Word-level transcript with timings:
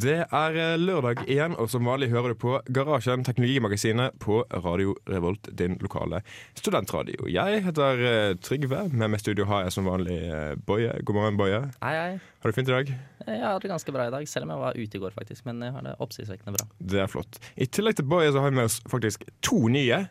Det 0.00 0.14
er 0.22 0.54
eh, 0.56 0.76
lørdag 0.80 1.24
igjen, 1.28 1.52
og 1.60 1.66
som 1.68 1.84
vanlig 1.84 2.06
hører 2.12 2.32
du 2.32 2.38
på 2.40 2.52
Garasjen, 2.72 3.24
teknologimagasinet 3.26 4.14
på 4.22 4.38
Radio 4.64 4.94
Revolt, 5.10 5.50
din 5.58 5.74
lokale 5.82 6.22
studentradio. 6.56 7.26
Jeg 7.28 7.58
heter 7.66 8.00
eh, 8.08 8.30
Trygve. 8.40 8.84
Med 8.94 9.10
meg 9.10 9.18
i 9.18 9.24
studio 9.24 9.44
har 9.50 9.66
jeg 9.66 9.74
som 9.74 9.88
vanlig 9.90 10.16
eh, 10.30 10.54
Boje. 10.68 10.94
God 11.04 11.18
morgen, 11.18 11.36
Boje. 11.40 11.58
Hei, 11.82 11.92
hei. 11.98 12.14
Har 12.40 12.48
du 12.54 12.56
fint 12.56 12.70
i 12.70 12.76
dag? 12.78 12.92
Jeg 13.26 13.42
har 13.44 13.60
det 13.60 13.72
ganske 13.74 13.92
bra 13.98 14.06
i 14.08 14.14
dag, 14.14 14.28
selv 14.30 14.46
om 14.48 14.54
jeg 14.54 14.62
var 14.62 14.78
ute 14.78 14.96
i 14.96 15.02
går, 15.02 15.16
faktisk. 15.18 15.44
Men 15.50 15.60
jeg 15.66 15.74
har 15.76 15.84
det 15.90 15.96
oppsiktsvekkende 16.06 16.54
bra. 16.56 16.68
Det 16.94 17.02
er 17.04 17.10
flott. 17.12 17.40
I 17.60 17.68
tillegg 17.68 17.98
til 18.00 18.08
Boje 18.14 18.30
så 18.32 18.40
har 18.46 18.54
vi 18.54 18.60
med 18.62 18.70
oss 18.70 18.78
faktisk 18.88 19.26
to 19.44 19.60
nye. 19.74 20.04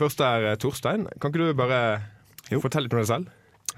Først 0.00 0.24
er 0.26 0.48
Torstein. 0.64 1.06
Kan 1.22 1.30
ikke 1.30 1.52
du 1.52 1.60
bare 1.62 1.80
fortelle 2.50 2.88
litt 2.88 2.96
om 2.98 3.04
deg 3.04 3.12
selv? 3.12 3.30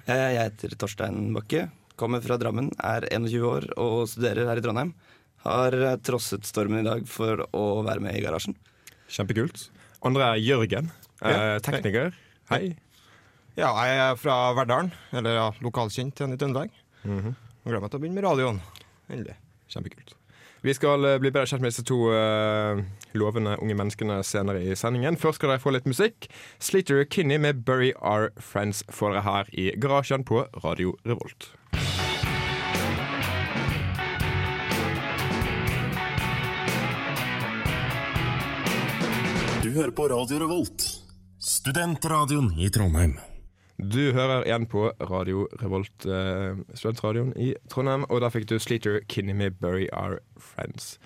Eh, 0.07 0.25
Jeg 0.39 0.41
heter 0.47 0.79
Torstein 0.81 1.29
Bakke, 1.37 1.67
kommer 2.01 2.25
fra 2.25 2.39
Drammen, 2.41 2.73
er 2.81 3.05
21 3.13 3.45
år 3.53 3.69
og 3.77 4.07
studerer 4.09 4.49
her 4.49 4.63
i 4.63 4.65
Trondheim. 4.65 4.95
Har 5.47 5.77
eh, 5.77 5.97
trosset 6.03 6.47
stormen 6.49 6.83
i 6.83 6.89
dag 6.89 7.07
for 7.09 7.45
å 7.55 7.65
være 7.87 8.03
med 8.05 8.19
i 8.19 8.23
garasjen. 8.25 8.57
Kjempekult. 9.09 9.69
Andre 10.07 10.35
er 10.35 10.43
Jørgen. 10.43 10.91
eh, 11.23 11.59
tekniker. 11.65 12.15
Hei. 12.51 12.77
Ja, 13.59 13.73
jeg 13.83 13.99
er 13.99 14.15
fra 14.19 14.37
Verdalen, 14.55 14.93
eller 15.13 15.35
ja, 15.35 15.49
lokalkjent 15.65 16.21
igjen 16.21 16.35
i 16.35 16.39
Trøndelag. 16.39 16.71
Mm 17.03 17.19
-hmm. 17.23 17.35
gleder 17.65 17.81
meg 17.81 17.91
til 17.91 17.99
å 17.99 18.01
begynne 18.01 18.21
med 18.21 18.25
radioen. 18.25 18.61
Endelig. 19.11 19.37
Kjempekult. 19.69 20.15
Vi 20.63 20.75
skal 20.75 21.05
eh, 21.05 21.19
bli 21.19 21.31
bedre 21.31 21.47
kjent 21.47 21.63
med 21.63 21.71
disse 21.71 21.85
to 21.87 22.11
uh, 22.11 22.81
lovende 23.15 23.57
unge 23.63 23.75
menneskene 23.79 24.23
senere 24.27 24.63
i 24.63 24.75
sendingen. 24.75 25.17
Først 25.17 25.39
skal 25.39 25.49
dere 25.55 25.63
få 25.63 25.71
litt 25.71 25.87
musikk. 25.87 26.27
Sleater 26.59 27.05
Kinney 27.05 27.39
med 27.39 27.65
'Bury 27.65 27.93
Our 28.03 28.31
Friends' 28.41 28.83
får 28.91 29.15
dere 29.15 29.23
her 29.23 29.45
i 29.53 29.71
garasjen 29.79 30.25
på 30.25 30.47
Radio 30.65 30.97
Revolt. 31.07 31.53
Hører 39.79 39.95
på 39.95 40.09
Radio 40.11 40.39
Revolt, 40.43 40.83
studentradioen 41.39 42.49
i 42.59 42.67
Trondheim. 42.75 43.13
Du 43.79 44.11
hører 44.11 44.43
igjen 44.43 44.65
på 44.67 44.89
Radio 45.07 45.45
Revolt, 45.61 46.03
eh, 46.03 46.59
studentradioen 46.75 47.31
i 47.39 47.53
Trondheim, 47.71 48.03
og 48.11 48.25
der 48.25 48.33
fikk 48.35 48.49
du 48.51 48.57
Sleater 48.59 48.99
Kinney 49.07 49.37
med 49.39 49.61
'Bury 49.61 49.87
Our 49.93 50.19
Friends'. 50.35 50.99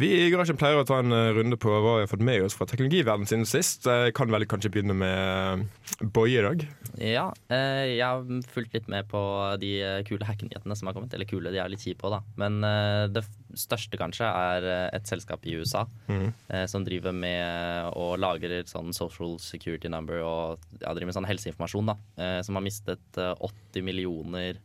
Vi 0.00 0.08
i 0.08 0.28
Garasjen 0.32 0.56
pleier 0.56 0.78
å 0.80 0.86
ta 0.88 1.02
en 1.02 1.12
eh, 1.12 1.34
runde 1.36 1.58
på 1.60 1.68
hva 1.68 1.98
vi 1.98 2.04
har 2.06 2.08
fått 2.08 2.22
med 2.24 2.46
oss 2.46 2.54
fra 2.56 2.64
teknologiverdenen 2.68 3.28
siden 3.28 3.44
sist. 3.48 3.84
Jeg 3.84 4.14
kan 4.16 4.30
vel 4.32 4.46
kanskje 4.48 4.70
begynne 4.72 4.96
med 4.96 5.66
eh, 6.00 6.06
Boje 6.14 6.40
i 6.40 6.44
dag. 6.46 6.64
Ja, 6.96 7.26
eh, 7.52 7.98
jeg 7.98 8.06
har 8.06 8.24
fulgt 8.54 8.72
litt 8.72 8.88
med 8.88 9.10
på 9.10 9.20
de 9.60 9.74
eh, 9.84 9.98
kule 10.08 10.24
hackenyhetene 10.24 10.78
som 10.78 10.88
har 10.88 10.96
kommet. 10.96 11.12
Eller 11.12 11.28
kule, 11.28 11.52
de 11.52 11.60
er 11.60 11.68
litt 11.68 11.84
kjipe 11.84 12.08
òg, 12.08 12.16
da. 12.16 12.22
Men 12.40 12.58
eh, 12.64 13.04
det 13.12 13.26
største 13.60 14.00
kanskje 14.00 14.32
er 14.32 14.70
eh, 14.72 14.88
et 14.96 15.12
selskap 15.12 15.44
i 15.44 15.58
USA 15.60 15.84
eh, 16.08 16.64
som 16.72 16.88
driver 16.88 17.12
med 17.12 17.92
å 17.92 18.14
lagre 18.16 18.64
sånn 18.72 18.96
social 18.96 19.36
security 19.44 19.92
number 19.92 20.24
og 20.24 20.68
ja, 20.80 20.88
driver 20.96 21.12
med 21.12 21.20
sånn 21.20 21.28
helseinformasjon, 21.28 21.92
da. 21.92 22.00
Eh, 22.16 22.38
som 22.48 22.56
har 22.56 22.64
mistet 22.64 23.20
eh, 23.20 23.34
80 23.44 23.84
millioner 23.92 24.56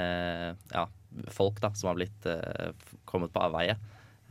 eh, 0.00 0.50
ja, 0.72 0.88
folk 1.28 1.60
da, 1.60 1.74
som 1.76 1.92
har 1.92 2.00
blitt 2.00 2.24
eh, 2.24 2.72
kommet 3.04 3.36
på 3.36 3.50
avveie. 3.50 3.76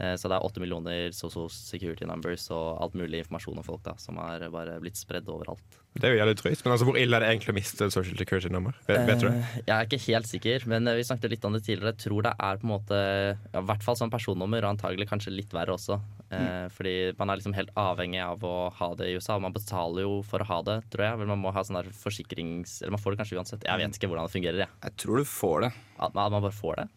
Eh, 0.01 0.15
Så 0.17 0.29
det 0.31 0.37
er 0.37 0.45
8 0.47 0.61
millioner 0.63 1.11
social 1.13 1.47
security 1.53 2.07
numbers 2.09 2.47
og 2.53 2.81
alt 2.81 2.95
mulig 2.97 3.21
informasjon 3.21 3.59
om 3.61 3.65
folk 3.67 3.83
da, 3.85 3.93
som 4.01 4.17
har 4.17 4.41
bare 4.53 4.79
blitt 4.81 4.97
spredd 4.97 5.29
overalt. 5.29 5.77
Det 5.93 6.07
er 6.07 6.13
jo 6.15 6.21
jævlig 6.21 6.37
drøyt, 6.39 6.61
men 6.63 6.71
altså, 6.73 6.85
hvor 6.87 6.97
ille 6.97 7.17
er 7.17 7.23
det 7.25 7.29
egentlig 7.33 7.51
å 7.51 7.55
miste 7.57 7.89
social 7.91 8.17
security 8.17 8.49
nummer? 8.49 8.77
Vet, 8.87 9.01
vet 9.09 9.19
du 9.21 9.27
det? 9.27 9.33
Eh, 9.35 9.57
Jeg 9.67 9.75
er 9.75 9.89
ikke 9.89 10.01
helt 10.07 10.29
sikker, 10.31 10.65
men 10.71 10.87
eh, 10.87 10.97
vi 10.97 11.03
snakket 11.05 11.35
litt 11.35 11.45
om 11.45 11.53
det 11.57 11.63
tidligere. 11.67 11.91
Jeg 11.93 12.03
tror 12.07 12.25
det 12.25 12.33
er 12.39 12.61
på 12.61 12.65
en 12.67 12.73
måte 12.73 12.97
ja, 12.97 13.59
i 13.61 13.65
hvert 13.69 13.83
fall 13.85 13.99
som 13.99 14.09
personnummer, 14.13 14.63
og 14.65 14.73
antagelig 14.77 15.09
kanskje 15.11 15.35
litt 15.35 15.53
verre 15.53 15.75
også. 15.75 15.99
Mm. 16.31 16.71
Fordi 16.71 16.93
man 17.19 17.29
er 17.29 17.41
liksom 17.41 17.53
helt 17.57 17.73
avhengig 17.75 18.21
av 18.23 18.39
å 18.47 18.53
ha 18.71 18.87
det 18.95 19.09
i 19.11 19.17
USA. 19.19 19.35
og 19.35 19.43
Man 19.43 19.51
betaler 19.53 20.05
jo 20.05 20.21
for 20.23 20.39
å 20.39 20.47
ha 20.47 20.61
det, 20.63 20.77
tror 20.93 21.03
jeg. 21.09 21.19
Men 21.19 21.33
man 21.33 21.41
må 21.43 21.51
ha 21.51 21.63
sånn 21.67 21.75
der 21.75 21.91
forsikrings... 21.91 22.77
Eller 22.81 22.95
man 22.95 23.03
får 23.03 23.11
det 23.17 23.19
kanskje 23.19 23.37
uansett. 23.41 23.67
Jeg 23.67 23.81
vet 23.83 23.99
ikke 23.99 24.07
hvordan 24.13 24.29
det 24.29 24.35
fungerer. 24.37 24.61
Jeg. 24.63 24.71
Jeg 24.87 24.95
tror 25.03 25.19
du 25.19 25.27
får 25.27 25.65
det. 25.67 25.71
At 25.99 26.15
man 26.15 26.29
at 26.31 26.35
man 26.37 26.45
bare 26.47 26.55
får 26.55 26.79
det. 26.79 26.87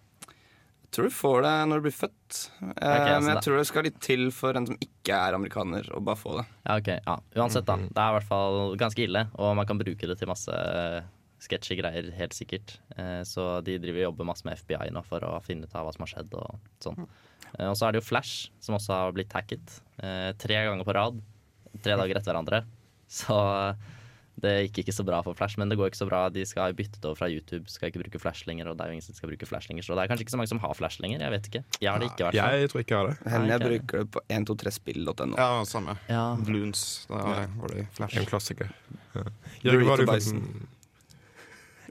Tror 0.95 1.09
du 1.09 1.15
får 1.15 1.41
det 1.43 1.53
når 1.71 1.81
du 1.81 1.85
blir 1.89 1.95
født. 1.97 2.37
Okay, 2.63 3.11
så 3.11 3.19
men 3.19 3.27
jeg 3.27 3.35
jeg 3.35 3.43
tror 3.49 3.57
det 3.59 3.67
skal 3.67 3.87
litt 3.89 3.97
til 4.05 4.29
for 4.35 4.55
en 4.61 4.69
som 4.69 4.77
ikke 4.79 5.17
er 5.19 5.35
amerikaner, 5.35 5.89
å 5.91 5.99
bare 6.07 6.21
få 6.21 6.37
det. 6.39 6.45
Ja, 6.69 6.77
ok. 6.79 6.91
Ja, 7.03 7.17
uansett, 7.43 7.67
da. 7.67 7.77
Det 7.83 7.99
er 7.99 8.13
i 8.13 8.17
hvert 8.19 8.29
fall 8.31 8.61
ganske 8.79 9.03
ille, 9.09 9.25
og 9.35 9.57
man 9.59 9.67
kan 9.67 9.81
bruke 9.81 10.07
det 10.07 10.17
til 10.21 10.31
masse 10.31 10.55
sketchy 11.45 11.77
greier, 11.77 12.07
helt 12.17 12.33
sikkert. 12.33 12.77
Eh, 12.97 13.21
Så 13.27 13.61
de 13.67 13.75
driver 13.83 14.05
og 14.05 14.07
jobber 14.13 14.29
masse 14.31 14.47
med 14.47 14.57
FBI 14.63 14.87
nå 14.95 15.03
for 15.05 15.21
å 15.27 15.35
finne 15.45 15.67
ut 15.67 15.75
av 15.77 15.85
hva 15.89 15.93
som 15.93 16.07
har 16.07 16.13
skjedd 16.15 16.33
og 16.39 16.71
sånn. 16.81 17.03
Eh, 17.59 17.67
Og 17.69 17.75
så 17.77 17.89
er 17.89 17.93
det 17.93 18.01
jo 18.01 18.07
Flash, 18.09 18.51
som 18.65 18.77
også 18.79 18.95
har 18.95 19.13
blitt 19.13 19.35
hacket. 19.35 19.81
eh, 19.99 20.31
Tre 20.41 20.63
ganger 20.71 20.87
på 20.87 20.95
rad. 20.95 21.21
Tre 21.83 21.99
dager 21.99 22.17
etter 22.17 22.33
hverandre. 22.33 22.63
Så 23.11 23.35
det 24.43 24.53
gikk 24.67 24.81
ikke 24.83 24.95
så 24.97 25.05
bra 25.07 25.21
for 25.23 25.37
Flash, 25.39 25.59
men 25.61 25.71
det 25.71 25.77
går 25.79 25.93
ikke 25.93 26.01
så 26.01 26.09
bra. 26.09 26.25
De 26.33 26.43
skal 26.49 26.67
ha 26.67 26.75
byttet 26.75 27.05
over 27.07 27.19
fra 27.21 27.29
YouTube, 27.31 27.69
skal 27.71 27.93
ikke 27.93 28.03
bruke 28.03 28.19
Flash 28.19 28.49
lenger, 28.49 28.71
og 28.71 28.79
det 28.79 28.85
er 28.85 28.91
jo 28.91 28.97
ingen 28.97 29.07
som 29.07 29.15
skal 29.15 29.31
bruke 29.31 29.47
Flash 29.47 29.71
lenger. 29.71 29.87
Så 29.87 29.95
det 29.95 30.03
er 30.03 30.11
kanskje 30.11 30.27
ikke 30.27 30.35
så 30.35 30.41
mange 30.41 30.51
som 30.51 30.63
har 30.65 30.75
Flash 30.75 31.03
lenger, 31.05 31.23
jeg 31.23 31.35
vet 31.37 31.51
ikke. 31.51 31.63
Jeg 31.79 31.91
har 31.93 32.03
det 32.03 32.09
ikke, 32.11 32.19
i 32.19 32.27
hvert 32.27 32.39
fall. 32.41 32.59
Jeg 32.65 32.73
tror 32.73 32.85
ikke 32.85 32.95
jeg 32.95 33.01
har 33.01 33.11
det. 33.11 33.33
Hender 33.35 33.53
jeg 33.55 33.65
bruker 33.69 34.03
det 34.03 34.09
på 34.17 34.25
123spill.no. 34.39 35.39
Ja, 35.39 35.49
samme. 35.71 35.97
Ja. 36.11 36.25
Bloons. 36.49 36.85
Da 37.11 37.23
går 37.61 37.75
det 37.77 37.85
i 37.85 37.89
flash. 38.01 38.19
En 38.19 38.29
klassiker. 38.31 38.75
Ja. 39.15 39.27
Jørgen, 39.69 39.87
hva 39.87 39.95
har 39.95 40.03
du 40.03 40.11
fått, 40.11 40.71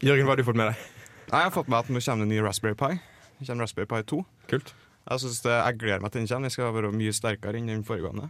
Jørgen, 0.03 0.27
hva 0.27 0.35
har 0.35 0.41
du 0.41 0.47
fått 0.49 0.59
med 0.59 0.73
deg? 0.73 0.87
Nei, 1.31 1.39
Jeg 1.39 1.47
har 1.47 1.53
fått 1.55 1.69
med 1.71 1.79
at 1.79 1.89
nå 1.89 2.01
kommer 2.03 2.25
det 2.25 2.27
en 2.27 2.33
ny 2.35 2.41
Raspberry 2.43 2.75
Pi. 2.75 2.97
Det 3.39 3.47
kommer 3.47 3.63
Raspberry 3.63 3.87
Pi 3.87 4.01
2. 4.11 4.19
Kult. 4.51 4.73
Jeg, 5.07 5.19
synes 5.23 5.39
det, 5.45 5.53
jeg 5.55 5.79
gleder 5.79 6.03
meg 6.03 6.11
til 6.11 6.21
den 6.21 6.27
kommer. 6.27 6.49
Den 6.49 6.53
skal 6.57 6.75
være 6.75 6.91
mye 6.95 7.13
sterkere 7.15 7.59
enn 7.59 7.71
den 7.71 7.85
foregående. 7.87 8.27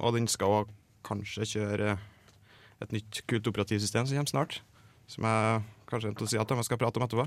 Og 0.00 0.16
den 0.16 0.26
skal 0.32 0.56
også 0.62 0.72
kanskje 1.06 1.48
kjøre 1.52 1.98
et 2.82 2.94
nytt 2.94 3.22
kult 3.30 3.48
operativsystem 3.50 4.06
som 4.08 4.18
kommer 4.18 4.32
snart. 4.32 4.60
Som 5.10 5.26
jeg 5.28 5.62
kanskje 5.90 6.12
entusiast 6.12 6.52
om 6.52 6.60
jeg 6.60 6.68
skal 6.70 6.80
prate 6.80 7.00
om 7.00 7.06
etterpå. 7.06 7.26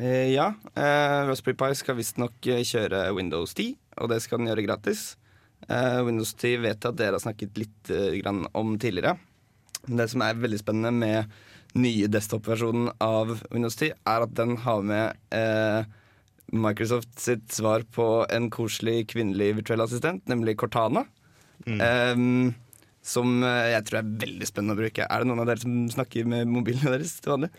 Eh, 0.00 0.30
ja, 0.32 0.52
eh, 0.74 1.26
Raspberry 1.28 1.58
Pi 1.58 1.74
skal 1.76 1.98
visstnok 1.98 2.46
eh, 2.48 2.62
kjøre 2.64 3.08
Windows 3.16 3.52
10, 3.56 3.74
og 4.00 4.12
det 4.12 4.20
skal 4.24 4.40
den 4.40 4.48
gjøre 4.52 4.64
gratis. 4.64 5.02
Eh, 5.68 6.00
Windows 6.06 6.32
10 6.36 6.62
vet 6.62 6.78
jeg 6.78 6.94
at 6.94 7.00
dere 7.00 7.18
har 7.18 7.24
snakket 7.24 7.58
litt 7.60 7.92
grann 8.22 8.46
om 8.56 8.76
tidligere. 8.80 9.18
Men 9.86 10.02
det 10.02 10.10
som 10.12 10.24
er 10.24 10.40
veldig 10.40 10.60
spennende 10.60 10.92
med 10.94 11.40
nye 11.80 12.08
desktop-versjonen 12.10 12.90
av 13.04 13.36
Windows 13.50 13.76
10, 13.78 13.94
er 14.08 14.26
at 14.26 14.34
den 14.38 14.56
har 14.64 14.82
med 14.86 15.20
eh, 15.36 15.84
Microsoft 16.50 17.20
sitt 17.22 17.52
svar 17.54 17.84
på 17.94 18.08
en 18.32 18.48
koselig 18.50 19.04
kvinnelig 19.12 19.52
virtuell 19.60 19.84
assistent, 19.84 20.24
nemlig 20.30 20.56
Cortana. 20.60 21.04
Eh, 21.66 22.16
som 23.02 23.42
eh, 23.46 23.70
jeg 23.74 23.86
tror 23.88 24.00
er 24.02 24.12
veldig 24.24 24.48
spennende 24.48 24.76
å 24.76 24.80
bruke. 24.80 25.06
Er 25.08 25.22
det 25.22 25.28
noen 25.30 25.42
av 25.42 25.48
dere 25.48 25.62
som 25.62 25.76
snakker 25.92 26.28
med 26.28 26.50
mobilene 26.50 26.92
deres 26.94 27.16
til 27.22 27.34
vanlig? 27.34 27.50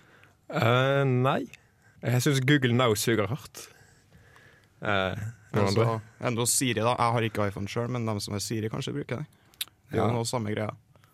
Uh, 0.51 1.01
nei. 1.07 1.41
Jeg 2.01 2.23
syns 2.25 2.41
Google 2.45 2.75
Now 2.75 2.93
suger 2.97 3.29
hardt. 3.31 3.67
Uh, 4.81 5.15
altså, 5.53 5.99
noe 6.33 6.47
Siri, 6.49 6.81
da. 6.81 6.93
Jeg 6.97 7.15
har 7.15 7.27
ikke 7.27 7.47
iPhone 7.49 7.69
sjøl, 7.71 7.89
men 7.93 8.07
de 8.09 8.15
som 8.23 8.35
er 8.37 8.43
Siri, 8.43 8.69
kanskje 8.73 8.95
bruker 8.95 9.21
det. 9.21 9.67
Det 9.91 9.99
er 9.99 10.05
Ja. 10.05 10.11
noe 10.13 10.25
samme 10.27 10.53
greia. 10.53 10.71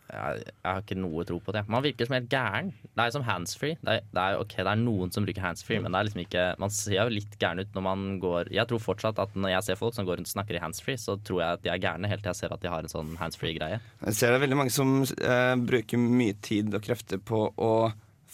Jeg, 0.08 0.44
jeg 0.48 0.64
har 0.64 0.82
ikke 0.86 0.96
noe 0.98 1.24
tro 1.28 1.38
på 1.44 1.52
det. 1.56 1.62
Man 1.68 1.84
virker 1.84 2.08
som 2.08 2.16
helt 2.16 2.30
gæren. 2.32 2.70
Det 2.88 3.04
er 3.04 3.12
som 3.12 3.26
handsfree. 3.28 3.76
Det, 3.82 3.96
er- 3.98 4.06
det, 4.16 4.22
er- 4.24 4.40
ok, 4.40 4.54
det 4.62 4.72
er 4.72 4.80
noen 4.80 5.12
som 5.12 5.26
bruker 5.28 5.44
handsfree, 5.44 5.82
men 5.84 5.92
det 5.92 6.00
er 6.00 6.08
liksom 6.08 6.22
ikke 6.24 6.46
Man 6.64 6.72
ser 6.72 6.96
jo 7.02 7.14
litt 7.18 7.36
gæren 7.42 7.60
ut 7.60 7.76
når 7.76 7.84
man 7.90 8.06
går 8.24 8.52
Jeg 8.56 8.68
tror 8.70 8.80
fortsatt 8.86 9.20
at 9.20 9.36
når 9.36 9.52
jeg 9.56 9.66
ser 9.68 9.80
folk 9.82 9.98
som 9.98 10.08
går 10.08 10.22
rundt 10.22 10.30
og 10.32 10.36
snakker 10.38 10.56
i 10.56 10.64
handsfree, 10.64 10.96
så 11.02 11.18
tror 11.28 11.42
jeg 11.44 11.58
at 11.60 11.64
de 11.68 11.74
er 11.74 11.84
gærne 11.84 12.08
helt 12.12 12.24
til 12.24 12.32
jeg 12.32 12.40
ser 12.40 12.56
at 12.56 12.64
de 12.64 12.72
har 12.72 12.88
en 12.88 12.94
sånn 12.96 13.14
handsfree-greie. 13.20 13.82
Jeg 14.08 14.16
ser 14.22 14.32
det 14.32 14.40
er 14.40 14.46
veldig 14.48 14.60
mange 14.64 14.76
som 14.78 14.96
eh, 15.04 15.56
bruker 15.68 16.00
mye 16.02 16.38
tid 16.46 16.72
og 16.78 16.84
krefter 16.88 17.20
på 17.20 17.44
å 17.58 17.72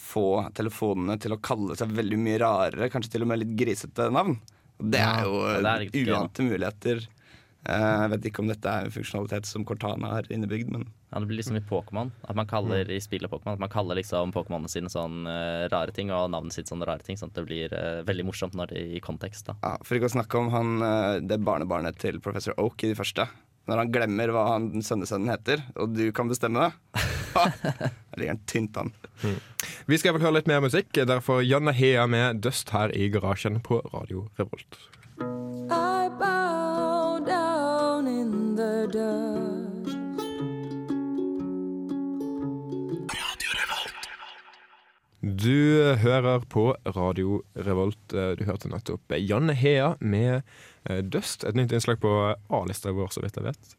få 0.04 0.24
telefonene 0.54 1.18
til 1.22 1.32
å 1.34 1.40
kalle 1.42 1.74
seg 1.78 1.90
veldig 1.96 2.18
mye 2.20 2.38
rarere, 2.42 2.90
kanskje 2.92 3.14
til 3.16 3.24
og 3.26 3.30
med 3.32 3.40
litt 3.42 3.54
grisete 3.58 4.10
navn. 4.14 4.36
Det 4.78 5.00
er 5.00 5.26
jo 5.26 5.38
ja, 5.42 5.58
det 5.64 5.74
er 5.94 6.10
uante 6.12 6.44
muligheter. 6.46 7.04
Eh, 7.64 7.84
jeg 8.04 8.10
vet 8.12 8.26
ikke 8.28 8.42
om 8.44 8.50
dette 8.50 8.68
er 8.68 8.84
en 8.88 8.92
funksjonalitet 8.92 9.48
som 9.48 9.64
Cortana 9.64 10.10
har 10.18 10.26
innebygd, 10.34 10.68
men 10.74 10.84
Ja, 11.14 11.20
Det 11.20 11.26
blir 11.30 11.38
liksom 11.38 11.56
i 11.56 11.60
Pokémon. 11.62 12.10
At 12.26 12.34
man 12.34 12.46
kaller 12.50 12.90
i 12.90 12.98
spillet 13.00 13.30
Pokémon 13.30 13.54
At 13.54 13.62
man 13.62 13.70
kaller 13.70 13.94
liksom 13.94 14.32
Pokémonene 14.34 14.68
sine 14.68 14.90
sånn 14.90 15.28
uh, 15.28 15.68
rare 15.70 15.94
ting, 15.94 16.10
og 16.10 16.26
navnet 16.34 16.56
sitt 16.56 16.70
sånn 16.70 16.82
rare 16.82 17.06
ting, 17.06 17.16
sånn 17.20 17.30
at 17.30 17.38
det 17.38 17.46
blir 17.46 17.70
uh, 17.70 18.02
veldig 18.08 18.26
morsomt 18.26 18.56
når 18.58 18.72
det 18.72 18.80
er 18.80 18.96
i 18.98 19.02
kontekst. 19.04 19.46
da 19.46 19.54
ja, 19.62 19.76
for 19.86 19.94
ikke 19.94 20.10
å 20.10 20.16
snakke 20.16 20.40
om 20.40 20.50
han, 20.50 20.74
uh, 20.82 21.22
det 21.22 21.38
barnebarnet 21.46 22.00
til 22.02 22.18
professor 22.24 22.58
Oak 22.58 22.82
i 22.82 22.90
de 22.90 22.98
første. 22.98 23.28
Når 23.70 23.80
han 23.80 23.92
glemmer 23.94 24.32
hva 24.34 24.48
han 24.50 24.66
sønnesønnen 24.84 25.30
heter, 25.30 25.62
og 25.78 25.94
du 25.94 26.08
kan 26.16 26.28
bestemme 26.28 26.66
det. 26.66 27.06
Ha! 27.34 27.46
Da 27.54 28.18
ligger 28.20 28.34
han 28.34 28.42
tynt 28.46 28.76
an. 28.78 28.92
Vi 29.86 29.98
skal 29.98 30.14
vel 30.14 30.22
høre 30.22 30.36
litt 30.36 30.50
mer 30.50 30.60
musikk. 30.62 30.92
Derfor 30.94 31.42
Janne 31.42 31.74
Hea 31.74 32.04
med 32.06 32.44
'Dust' 32.44 32.70
her 32.70 32.94
i 32.94 33.08
garasjen 33.10 33.58
på 33.58 33.80
Radio 33.94 34.28
Revolt. 34.38 34.78
I 35.18 36.10
bow 36.20 37.18
down 37.26 38.06
in 38.06 38.54
the 38.54 38.86
dust. 38.92 39.43
Du 45.24 45.94
hører 46.02 46.42
på 46.52 46.66
Radio 46.92 47.38
Revolt. 47.56 48.00
Du 48.12 48.42
hørte 48.44 48.68
nettopp 48.68 49.14
Janne 49.16 49.54
Hea 49.56 49.94
med 50.04 50.42
eh, 50.84 51.00
Dust, 51.00 51.46
et 51.48 51.56
nytt 51.56 51.72
innslag 51.72 51.96
på 52.02 52.10
A-lista 52.52 52.92
vår, 52.92 53.08
så 53.14 53.22
vidt 53.24 53.38
jeg 53.40 53.46
vet. 53.46 53.70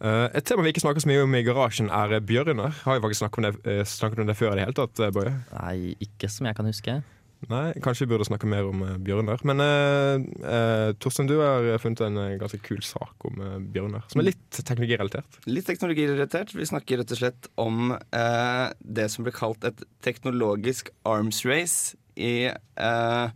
Eh, 0.00 0.24
Et 0.34 0.44
tema 0.48 0.64
vi 0.66 0.72
ikke 0.74 0.82
snakker 0.82 1.04
så 1.04 1.10
mye 1.12 1.22
om 1.22 1.36
i 1.38 1.44
garasjen, 1.46 1.86
er 1.94 2.18
bjørner. 2.18 2.74
Har 2.82 2.98
vi 2.98 3.04
faktisk 3.04 3.22
snakket 3.22 3.38
om 3.38 3.46
det, 3.46 3.52
eh, 3.76 3.84
snakket 3.86 4.24
om 4.24 4.26
det 4.32 4.36
før 4.40 4.52
i 4.52 4.58
det 4.58 4.64
hele 4.66 4.78
tatt, 4.80 5.04
Boje? 5.14 5.36
Nei, 5.54 5.94
ikke 6.02 6.28
som 6.32 6.50
jeg 6.50 6.58
kan 6.58 6.66
huske. 6.66 6.98
Nei, 7.46 7.74
kanskje 7.84 8.06
vi 8.06 8.10
burde 8.14 8.26
snakke 8.26 8.48
mer 8.48 8.66
om 8.66 8.80
eh, 8.82 8.94
bjørner. 9.06 9.42
Men 9.46 9.60
eh, 9.62 10.22
eh, 10.50 10.90
Torstein, 11.02 11.28
du 11.28 11.36
har 11.42 11.66
funnet 11.82 12.00
en 12.06 12.16
eh, 12.22 12.36
ganske 12.40 12.58
kul 12.64 12.80
sak 12.86 13.26
om 13.28 13.42
eh, 13.44 13.58
bjørner, 13.74 14.06
som 14.10 14.22
er 14.22 14.30
litt 14.30 14.46
teknologirelatert. 14.56 15.40
Litt 15.50 15.68
teknologirelatert. 15.68 16.54
Vi 16.56 16.68
snakker 16.68 17.02
rett 17.02 17.12
og 17.12 17.20
slett 17.20 17.50
om 17.60 17.92
eh, 17.92 18.66
det 18.80 19.10
som 19.12 19.26
ble 19.26 19.34
kalt 19.36 19.68
et 19.68 19.84
teknologisk 20.06 20.90
arms 21.06 21.44
race 21.46 21.98
i 22.16 22.48
eh, 22.48 23.26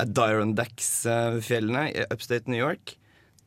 Adirondacks-fjellene 0.00 1.90
i 1.92 2.08
upstate 2.08 2.50
New 2.50 2.60
York. 2.60 2.96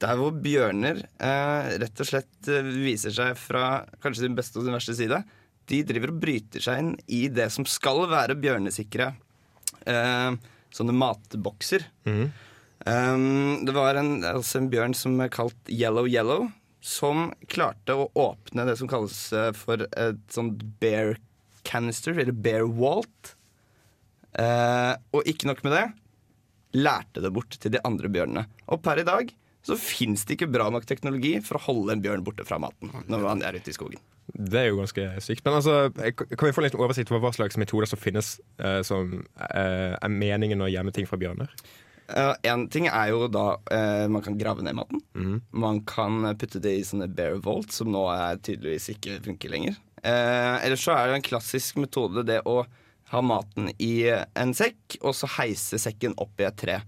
Der 0.04 0.20
hvor 0.20 0.34
bjørner 0.36 1.02
eh, 1.02 1.74
rett 1.82 2.02
og 2.04 2.10
slett 2.10 2.52
eh, 2.52 2.74
viser 2.86 3.14
seg 3.16 3.38
fra 3.40 3.84
kanskje 4.04 4.28
sin 4.28 4.38
beste 4.38 4.60
og 4.60 4.68
sin 4.68 4.76
verste 4.76 4.96
side. 4.98 5.24
De 5.72 5.80
driver 5.88 6.12
og 6.12 6.20
bryter 6.20 6.64
seg 6.64 6.82
inn 6.82 6.96
i 7.08 7.26
det 7.32 7.48
som 7.54 7.66
skal 7.70 8.04
være 8.12 8.36
bjørnesikre 8.40 9.08
eh, 9.14 9.23
sånne 10.74 10.96
matbokser. 10.96 11.86
Um, 12.84 13.64
det 13.64 13.72
var 13.76 13.96
en, 13.96 14.18
altså 14.28 14.60
en 14.60 14.70
bjørn 14.72 14.96
som 14.98 15.16
er 15.24 15.32
kalt 15.32 15.72
Yellow 15.72 16.08
Yellow, 16.10 16.50
som 16.84 17.30
klarte 17.48 17.96
å 17.96 18.10
åpne 18.20 18.66
det 18.68 18.76
som 18.76 18.90
kalles 18.92 19.16
eh, 19.32 19.52
for 19.56 19.86
et 19.88 20.20
sånt 20.34 20.66
bear 20.84 21.16
canister, 21.64 22.18
eller 22.20 22.36
bear 22.36 22.68
walt. 22.68 23.36
Eh, 24.36 24.92
og 25.16 25.30
ikke 25.30 25.48
nok 25.48 25.64
med 25.64 25.78
det, 25.78 25.86
lærte 26.76 27.24
det 27.24 27.32
bort 27.32 27.56
til 27.56 27.72
de 27.76 27.82
andre 27.88 28.12
bjørnene. 28.12 28.44
Og 28.68 28.84
per 28.84 29.00
i 29.00 29.08
dag 29.08 29.32
så 29.64 29.78
fins 29.80 30.26
det 30.28 30.36
ikke 30.38 30.52
bra 30.52 30.68
nok 30.74 30.88
teknologi 30.88 31.38
for 31.44 31.60
å 31.60 31.64
holde 31.70 31.96
en 31.96 32.04
bjørn 32.04 32.26
borte 32.26 32.44
fra 32.48 32.60
maten 32.60 32.92
når 33.08 33.24
man 33.24 33.44
er 33.48 33.56
ute 33.56 33.72
i 33.72 33.76
skogen. 33.76 34.02
Det 34.34 34.60
er 34.60 34.70
jo 34.70 34.80
ganske 34.80 35.06
sykt. 35.24 35.44
Men 35.46 35.60
altså, 35.60 35.88
kan 35.94 36.48
vi 36.48 36.56
få 36.56 36.64
litt 36.64 36.76
oversikt 36.80 37.12
over 37.12 37.26
hva 37.26 37.34
slags 37.36 37.60
metoder 37.60 37.90
som 37.90 38.00
finnes 38.00 38.38
eh, 38.60 38.82
som 38.88 39.18
eh, 39.50 39.96
er 39.96 40.12
meningen 40.12 40.64
å 40.64 40.70
gjemme 40.72 40.94
ting 40.96 41.08
fra 41.08 41.20
bjørner? 41.20 41.52
Uh, 42.12 42.34
en 42.44 42.66
ting 42.68 42.90
er 42.92 43.14
jo 43.14 43.30
da 43.32 43.56
uh, 43.56 44.06
man 44.12 44.24
kan 44.24 44.36
grave 44.38 44.64
ned 44.66 44.76
maten. 44.76 45.02
Man 45.56 45.80
kan 45.88 46.34
putte 46.40 46.60
det 46.64 46.76
i 46.78 46.86
sånne 46.88 47.08
bear 47.08 47.40
vault, 47.44 47.72
som 47.72 47.92
nå 47.94 48.04
er 48.12 48.42
tydeligvis 48.44 48.92
ikke 48.96 49.22
funker 49.24 49.54
lenger. 49.54 49.78
Uh, 50.04 50.60
Eller 50.60 50.80
så 50.80 50.96
er 50.98 51.08
det 51.08 51.22
en 51.22 51.30
klassisk 51.30 51.80
metode 51.80 52.26
det 52.28 52.42
å 52.50 52.66
ha 53.14 53.22
maten 53.24 53.70
i 53.80 54.10
en 54.10 54.52
sekk, 54.58 54.98
og 55.02 55.16
så 55.16 55.30
heise 55.38 55.80
sekken 55.80 56.16
opp 56.20 56.42
i 56.42 56.48
et 56.50 56.60
tre. 56.60 56.82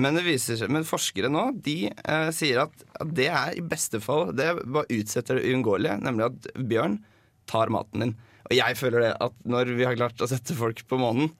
Men, 0.00 0.16
seg, 0.38 0.62
men 0.70 0.86
forskere 0.86 1.28
nå 1.32 1.48
de 1.66 1.90
eh, 1.90 2.28
sier 2.34 2.62
at, 2.62 2.84
at 3.02 3.10
det 3.16 3.26
er 3.28 3.56
i 3.58 3.64
beste 3.66 3.98
fall 4.00 4.30
Det 4.36 4.46
bare 4.62 4.86
utsetter 4.94 5.36
det 5.36 5.50
uunngåelige, 5.50 5.98
nemlig 6.04 6.28
at 6.28 6.50
bjørn 6.70 7.00
tar 7.50 7.72
maten 7.74 8.04
din. 8.04 8.14
Og 8.46 8.54
jeg 8.56 8.78
føler 8.78 9.04
det 9.04 9.12
at 9.26 9.34
når 9.50 9.74
vi 9.76 9.86
har 9.88 9.98
klart 9.98 10.22
å 10.22 10.28
sette 10.30 10.54
folk 10.56 10.84
på 10.88 10.98
månen, 11.00 11.32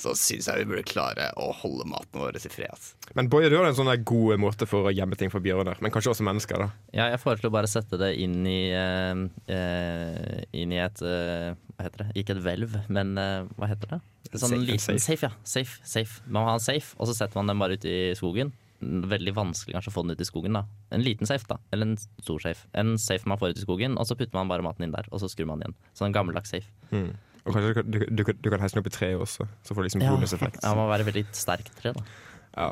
så 0.00 0.14
syns 0.18 0.48
jeg 0.48 0.62
vi 0.62 0.68
burde 0.70 0.84
klare 0.88 1.30
å 1.40 1.50
holde 1.60 1.86
maten 1.90 2.22
vår 2.22 2.38
i 2.38 2.52
fred. 2.52 2.86
Men 3.18 3.28
Boje, 3.32 3.50
du 3.52 3.58
har 3.58 3.68
en 3.68 3.76
sånn 3.76 3.90
god 4.06 4.40
måte 4.42 4.68
for 4.70 4.88
å 4.88 4.94
gjemme 4.94 5.18
ting 5.18 5.32
for 5.32 5.44
bjørner, 5.44 5.80
men 5.82 5.92
kanskje 5.92 6.14
også 6.14 6.26
mennesker. 6.26 6.62
da 6.62 6.70
Ja, 6.96 7.10
jeg 7.12 7.20
foreslår 7.22 7.52
bare 7.54 7.68
å 7.68 7.72
sette 7.72 8.00
det 8.00 8.14
inn 8.22 8.40
i 8.48 8.72
uh, 8.74 9.26
eh, 9.50 10.40
Inn 10.56 10.72
i 10.74 10.80
et 10.82 11.02
uh, 11.04 11.52
Hva 11.76 11.86
heter 11.86 12.04
det? 12.04 12.08
Ikke 12.22 12.36
et 12.36 12.42
hvelv, 12.44 12.80
men 12.88 13.14
uh, 13.18 13.50
hva 13.58 13.70
heter 13.70 13.96
det? 13.96 14.00
En 14.30 14.42
sånn 14.42 14.54
Safe. 14.54 14.64
liten 14.66 14.82
safe. 14.84 15.04
safe. 15.04 15.28
ja. 15.28 15.32
Safe, 15.44 15.78
safe. 15.84 16.26
Man 16.26 16.44
må 16.44 16.50
ha 16.52 16.58
en 16.58 16.64
safe, 16.64 16.94
og 16.98 17.10
så 17.10 17.16
setter 17.16 17.40
man 17.40 17.50
den 17.50 17.62
bare 17.62 17.78
ut 17.78 17.86
i 17.88 18.00
skogen. 18.18 18.52
Veldig 18.80 19.32
vanskelig 19.36 19.74
kanskje 19.76 19.90
å 19.92 19.94
få 19.96 20.04
den 20.06 20.14
ut 20.14 20.22
i 20.22 20.28
skogen. 20.28 20.56
da 20.56 20.64
En 20.94 21.02
liten 21.04 21.28
safe, 21.28 21.48
da. 21.50 21.58
Eller 21.74 21.90
en 21.90 21.98
stor 21.98 22.40
safe. 22.40 22.68
En 22.78 22.94
safe 23.00 23.28
man 23.28 23.40
får 23.40 23.52
ut 23.52 23.60
i 23.60 23.64
skogen, 23.66 23.98
og 23.98 24.06
så 24.08 24.16
putter 24.16 24.38
man 24.38 24.52
bare 24.52 24.64
maten 24.64 24.86
inn 24.86 24.94
der, 24.94 25.08
og 25.10 25.20
så 25.20 25.28
skrur 25.28 25.50
man 25.50 25.64
igjen. 25.64 25.76
Sånn 25.98 26.14
gammeldags 26.16 26.54
safe. 26.54 26.70
Og 27.44 27.54
kanskje 27.54 27.68
du, 27.70 27.74
kan- 27.78 27.90
du, 27.90 27.98
du, 28.20 28.22
du 28.44 28.48
kan 28.52 28.60
heise 28.62 28.76
den 28.76 28.82
opp 28.84 28.90
i 28.90 28.94
treet 28.94 29.20
også, 29.24 29.46
så 29.64 29.74
får 29.74 29.80
du 29.82 29.86
liksom 29.88 30.02
bonuseffekt. 30.04 30.58
Ja, 30.62 30.72
man 30.76 30.84
må 30.84 30.90
være 30.92 31.06
veldig 31.08 31.22
sterkt 31.36 31.70
tre, 31.80 31.92
da. 31.96 32.02
Ja. 32.56 32.70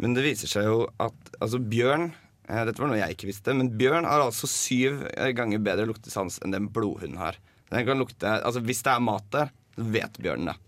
Men 0.00 0.14
det 0.16 0.24
viser 0.26 0.48
seg 0.50 0.64
jo 0.68 0.78
at 1.00 1.30
altså 1.40 1.58
bjørn 1.60 2.10
eh, 2.10 2.62
Dette 2.68 2.80
var 2.82 2.90
noe 2.90 2.98
jeg 3.00 3.14
ikke 3.16 3.28
visste, 3.30 3.54
men 3.56 3.70
bjørn 3.80 4.04
har 4.08 4.24
altså 4.26 4.48
syv 4.50 5.02
eh, 5.12 5.30
ganger 5.36 5.62
bedre 5.64 5.86
luktesans 5.88 6.38
enn 6.44 6.52
den 6.56 6.68
blodhunden 6.72 7.16
har. 7.20 7.38
Den 7.72 7.86
kan 7.88 7.98
lukte, 8.00 8.28
altså 8.44 8.60
Hvis 8.64 8.82
det 8.86 8.92
er 8.92 9.02
mat 9.04 9.24
der, 9.34 9.48
så 9.76 9.86
vet 9.96 10.20
bjørnen 10.22 10.52
det. 10.52 10.58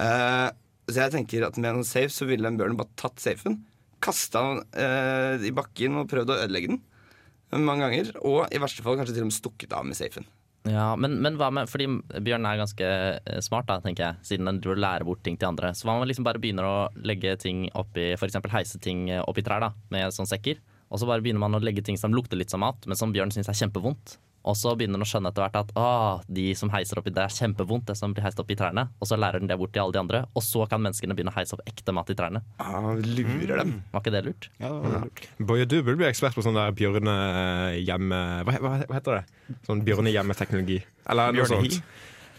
Eh, 0.00 0.48
så 0.90 1.00
jeg 1.06 1.12
tenker 1.14 1.46
at 1.46 1.56
med 1.60 1.78
en 1.80 1.86
safe 1.88 2.12
så 2.12 2.26
ville 2.28 2.44
den 2.48 2.58
bjørnen 2.60 2.76
bare 2.76 2.92
tatt 3.00 3.20
safen, 3.22 3.60
kasta 4.04 4.42
den 4.44 4.58
eh, 4.76 5.44
i 5.48 5.52
bakken 5.56 5.96
og 6.02 6.08
prøvd 6.10 6.32
å 6.34 6.38
ødelegge 6.44 6.74
den 6.74 7.64
mange 7.64 7.86
ganger. 7.86 8.10
Og 8.26 8.52
i 8.52 8.60
verste 8.60 8.84
fall 8.84 8.98
kanskje 9.00 9.14
til 9.16 9.24
og 9.24 9.30
med 9.30 9.36
stukket 9.38 9.72
av 9.76 9.86
med 9.88 9.96
safen. 9.96 10.26
Ja, 10.64 10.94
men, 10.96 11.18
men 11.20 11.34
hva 11.36 11.50
med 11.52 11.68
Fordi 11.68 11.86
Bjørn 12.24 12.46
er 12.48 12.56
ganske 12.56 12.86
eh, 12.88 13.40
smart, 13.44 13.66
da, 13.68 13.80
tenker 13.84 14.06
jeg, 14.06 14.28
siden 14.30 14.48
den 14.48 14.80
lærer 14.80 15.04
bort 15.04 15.20
ting 15.26 15.36
til 15.36 15.50
andre. 15.50 15.74
Så 15.76 15.84
hva 15.84 15.96
om 15.96 16.04
man 16.04 16.08
liksom 16.08 16.24
bare 16.24 16.40
begynner 16.40 16.64
å 16.64 16.76
legge 17.04 17.36
ting 17.40 17.66
oppi 17.76 18.12
F.eks. 18.16 18.38
heise 18.54 18.80
ting 18.80 19.10
opp 19.18 19.34
oppi 19.34 19.44
trær 19.44 19.60
da, 19.66 19.74
med 19.92 20.14
sånne 20.14 20.32
sekker. 20.32 20.62
Og 20.88 21.00
så 21.00 21.08
bare 21.08 21.24
begynner 21.24 21.42
man 21.42 21.58
å 21.58 21.62
legge 21.64 21.84
ting 21.84 21.98
som 22.00 22.14
lukter 22.14 22.38
litt 22.38 22.52
som 22.52 22.62
mat, 22.64 22.86
men 22.88 22.96
som 22.96 23.12
Bjørn 23.12 23.32
syns 23.34 23.50
er 23.50 23.58
kjempevondt. 23.58 24.16
Og 24.44 24.56
så 24.60 24.74
begynner 24.76 24.98
den 24.98 25.06
å 25.06 25.08
skjønne 25.08 25.30
etter 25.32 25.44
hvert 25.44 25.56
at 25.62 25.70
ah, 25.80 26.22
de 26.28 26.50
som 26.58 26.70
heiser 26.74 27.00
opp 27.00 27.08
i 27.08 27.12
det 27.14 27.22
er 27.24 27.32
kjempevondt, 27.32 27.86
det 27.88 27.96
som 27.96 28.12
blir 28.12 28.26
heist 28.26 28.40
opp 28.42 28.52
i 28.52 28.56
trærne. 28.58 28.86
Og 29.00 29.08
så 29.08 29.18
lærer 29.20 29.40
den 29.40 29.48
det 29.48 29.56
bort 29.60 29.72
til 29.74 29.84
alle 29.84 29.96
de 29.96 30.02
andre, 30.02 30.22
og 30.36 30.44
så 30.44 30.66
kan 30.70 30.82
menneskene 30.84 31.16
begynne 31.16 31.32
å 31.32 31.38
heise 31.38 31.56
opp 31.56 31.64
ekte 31.68 31.94
mat 31.96 32.12
i 32.12 32.18
trærne. 32.18 32.44
Ah, 32.60 32.92
lurer 33.00 33.62
dem. 33.62 33.76
Var 33.92 34.04
ikke 34.04 34.14
det 34.14 34.24
lurt? 34.28 34.50
Ja, 34.58 34.68
det 34.68 34.80
var 34.82 35.06
lurt. 35.06 35.28
Boje, 35.52 35.68
du 35.70 35.78
burde 35.80 35.98
bli 36.02 36.10
ekspert 36.10 36.36
på 36.36 36.44
sånn 36.44 36.58
der 36.58 36.74
bjørnehjemme... 36.76 38.24
Hva, 38.44 38.58
hva, 38.60 38.74
hva 38.84 38.98
heter 38.98 39.20
det? 39.20 39.56
Sånn 39.64 39.84
bjørnehjemmeteknologi. 39.86 40.82
Eller 41.08 41.36
noe 41.36 41.48
sånt. 41.48 41.80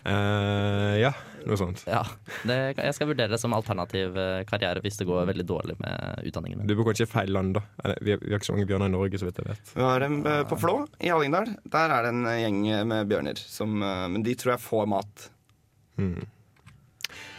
Uh, 0.05 0.93
ja, 1.01 1.15
noe 1.49 1.59
sånt. 1.59 1.83
Ja. 1.89 2.01
Det, 2.47 2.57
jeg 2.77 2.95
skal 2.97 3.09
vurdere 3.11 3.31
det 3.31 3.39
som 3.41 3.53
alternativ 3.55 4.17
eh, 4.19 4.41
karriere 4.49 4.81
hvis 4.83 4.99
det 4.99 5.07
går 5.09 5.27
veldig 5.29 5.45
dårlig 5.47 5.77
med 5.81 6.25
utdanningene. 6.25 6.67
Du 6.67 6.75
bor 6.77 6.89
kanskje 6.89 7.07
i 7.07 7.11
feil 7.11 7.33
land, 7.35 7.55
da. 7.57 7.63
Eller, 7.83 8.01
vi, 8.01 8.15
har, 8.15 8.21
vi 8.23 8.33
har 8.33 8.41
ikke 8.41 8.49
så 8.49 8.55
mange 8.57 8.67
bjørner 8.69 8.91
i 8.91 8.95
Norge, 8.95 9.21
så 9.21 9.29
vidt 9.29 9.41
jeg 9.41 9.49
vet. 9.51 9.73
Vi 9.75 9.85
har 9.85 10.05
dem 10.05 10.19
eh, 10.25 10.41
på 10.49 10.59
Flå 10.61 10.75
i 10.99 11.11
Hallingdal. 11.13 11.51
Der 11.75 11.95
er 11.97 12.05
det 12.07 12.13
en 12.15 12.29
eh, 12.31 12.41
gjeng 12.43 12.61
med 12.89 13.11
bjørner. 13.11 13.41
Som, 13.41 13.77
men 13.79 14.23
de 14.25 14.35
tror 14.39 14.55
jeg 14.55 14.63
får 14.65 14.87
mat. 14.89 15.29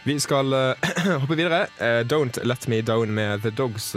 Vi 0.07 0.17
skal 0.23 0.55
hoppe 1.21 1.37
videre. 1.37 1.65
Don't 2.07 2.39
Let 2.47 2.67
Me 2.71 2.81
Down 2.85 3.11
med 3.13 3.43
The 3.43 3.51
Dogs 3.55 3.91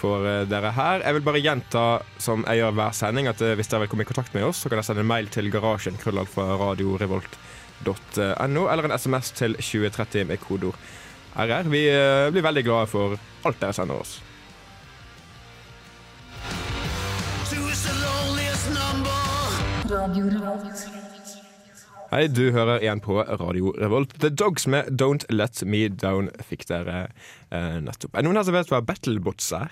for 0.00 0.24
dere 0.48 0.72
her. 0.74 1.04
Jeg 1.04 1.16
vil 1.18 1.24
bare 1.26 1.42
gjenta, 1.44 1.84
som 2.20 2.42
jeg 2.48 2.62
gjør 2.62 2.76
hver 2.78 2.96
sending, 2.96 3.28
at 3.30 3.40
hvis 3.40 3.70
dere 3.70 3.84
vil 3.84 3.92
komme 3.92 4.06
i 4.06 4.10
kontakt 4.10 4.34
med 4.36 4.48
oss, 4.48 4.62
så 4.62 4.70
kan 4.70 4.80
dere 4.80 4.88
sende 4.88 5.04
en 5.04 5.12
mail 5.12 5.30
til 5.32 5.52
garasjen 5.52 5.98
krøllalfa 6.00 6.46
radiorevolt.no, 6.60 7.49
eller 7.86 8.84
en 8.84 8.98
SMS 8.98 9.30
til 9.32 9.54
2030 9.56 10.26
med 10.28 10.40
kodeord 10.42 10.76
RR. 11.36 11.68
Vi 11.70 11.84
eh, 11.88 12.30
blir 12.32 12.42
veldig 12.42 12.64
glade 12.66 12.90
for 12.90 13.16
alt 13.46 13.60
dere 13.60 13.72
sender 13.76 14.00
oss. 14.02 14.18
Hei, 22.10 22.24
du 22.26 22.50
hører 22.50 22.82
igjen 22.82 23.00
på 23.02 23.20
Radio 23.22 23.70
Revolt. 23.78 24.16
The 24.18 24.32
Dogs 24.34 24.66
med 24.66 24.90
Don't 25.00 25.26
Let 25.30 25.62
Me 25.62 25.84
Down 25.88 26.30
fikk 26.42 26.66
dere 26.66 27.04
eh, 27.54 27.78
nettopp. 27.78 28.14
Er 28.14 28.22
det 28.22 28.26
noen 28.26 28.40
her 28.40 28.48
som 28.48 28.56
vet 28.58 28.72
hva 28.72 28.82
Battlebots 28.82 29.52
er? 29.54 29.70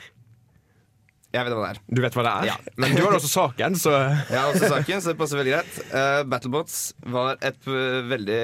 Jeg 1.29 1.45
vet 1.45 1.53
hva 1.53 1.61
det 1.61 1.71
er. 1.75 1.81
Du 1.93 2.01
vet 2.01 2.15
hva 2.17 2.25
det 2.25 2.33
er? 2.33 2.49
Ja. 2.49 2.57
Men 2.81 2.95
du 2.97 3.03
har 3.05 3.15
også 3.19 3.29
saken, 3.29 3.77
så 3.77 3.93
Jeg 3.93 4.33
har 4.33 4.49
også 4.49 4.71
saken, 4.73 5.03
så 5.05 5.13
det 5.13 5.19
passer 5.21 5.41
veldig 5.41 5.55
greit. 5.59 5.79
Uh, 5.93 6.23
Battlebots 6.29 6.79
var 7.13 7.37
et 7.45 7.69
eh, 7.69 7.99
veldig 8.09 8.43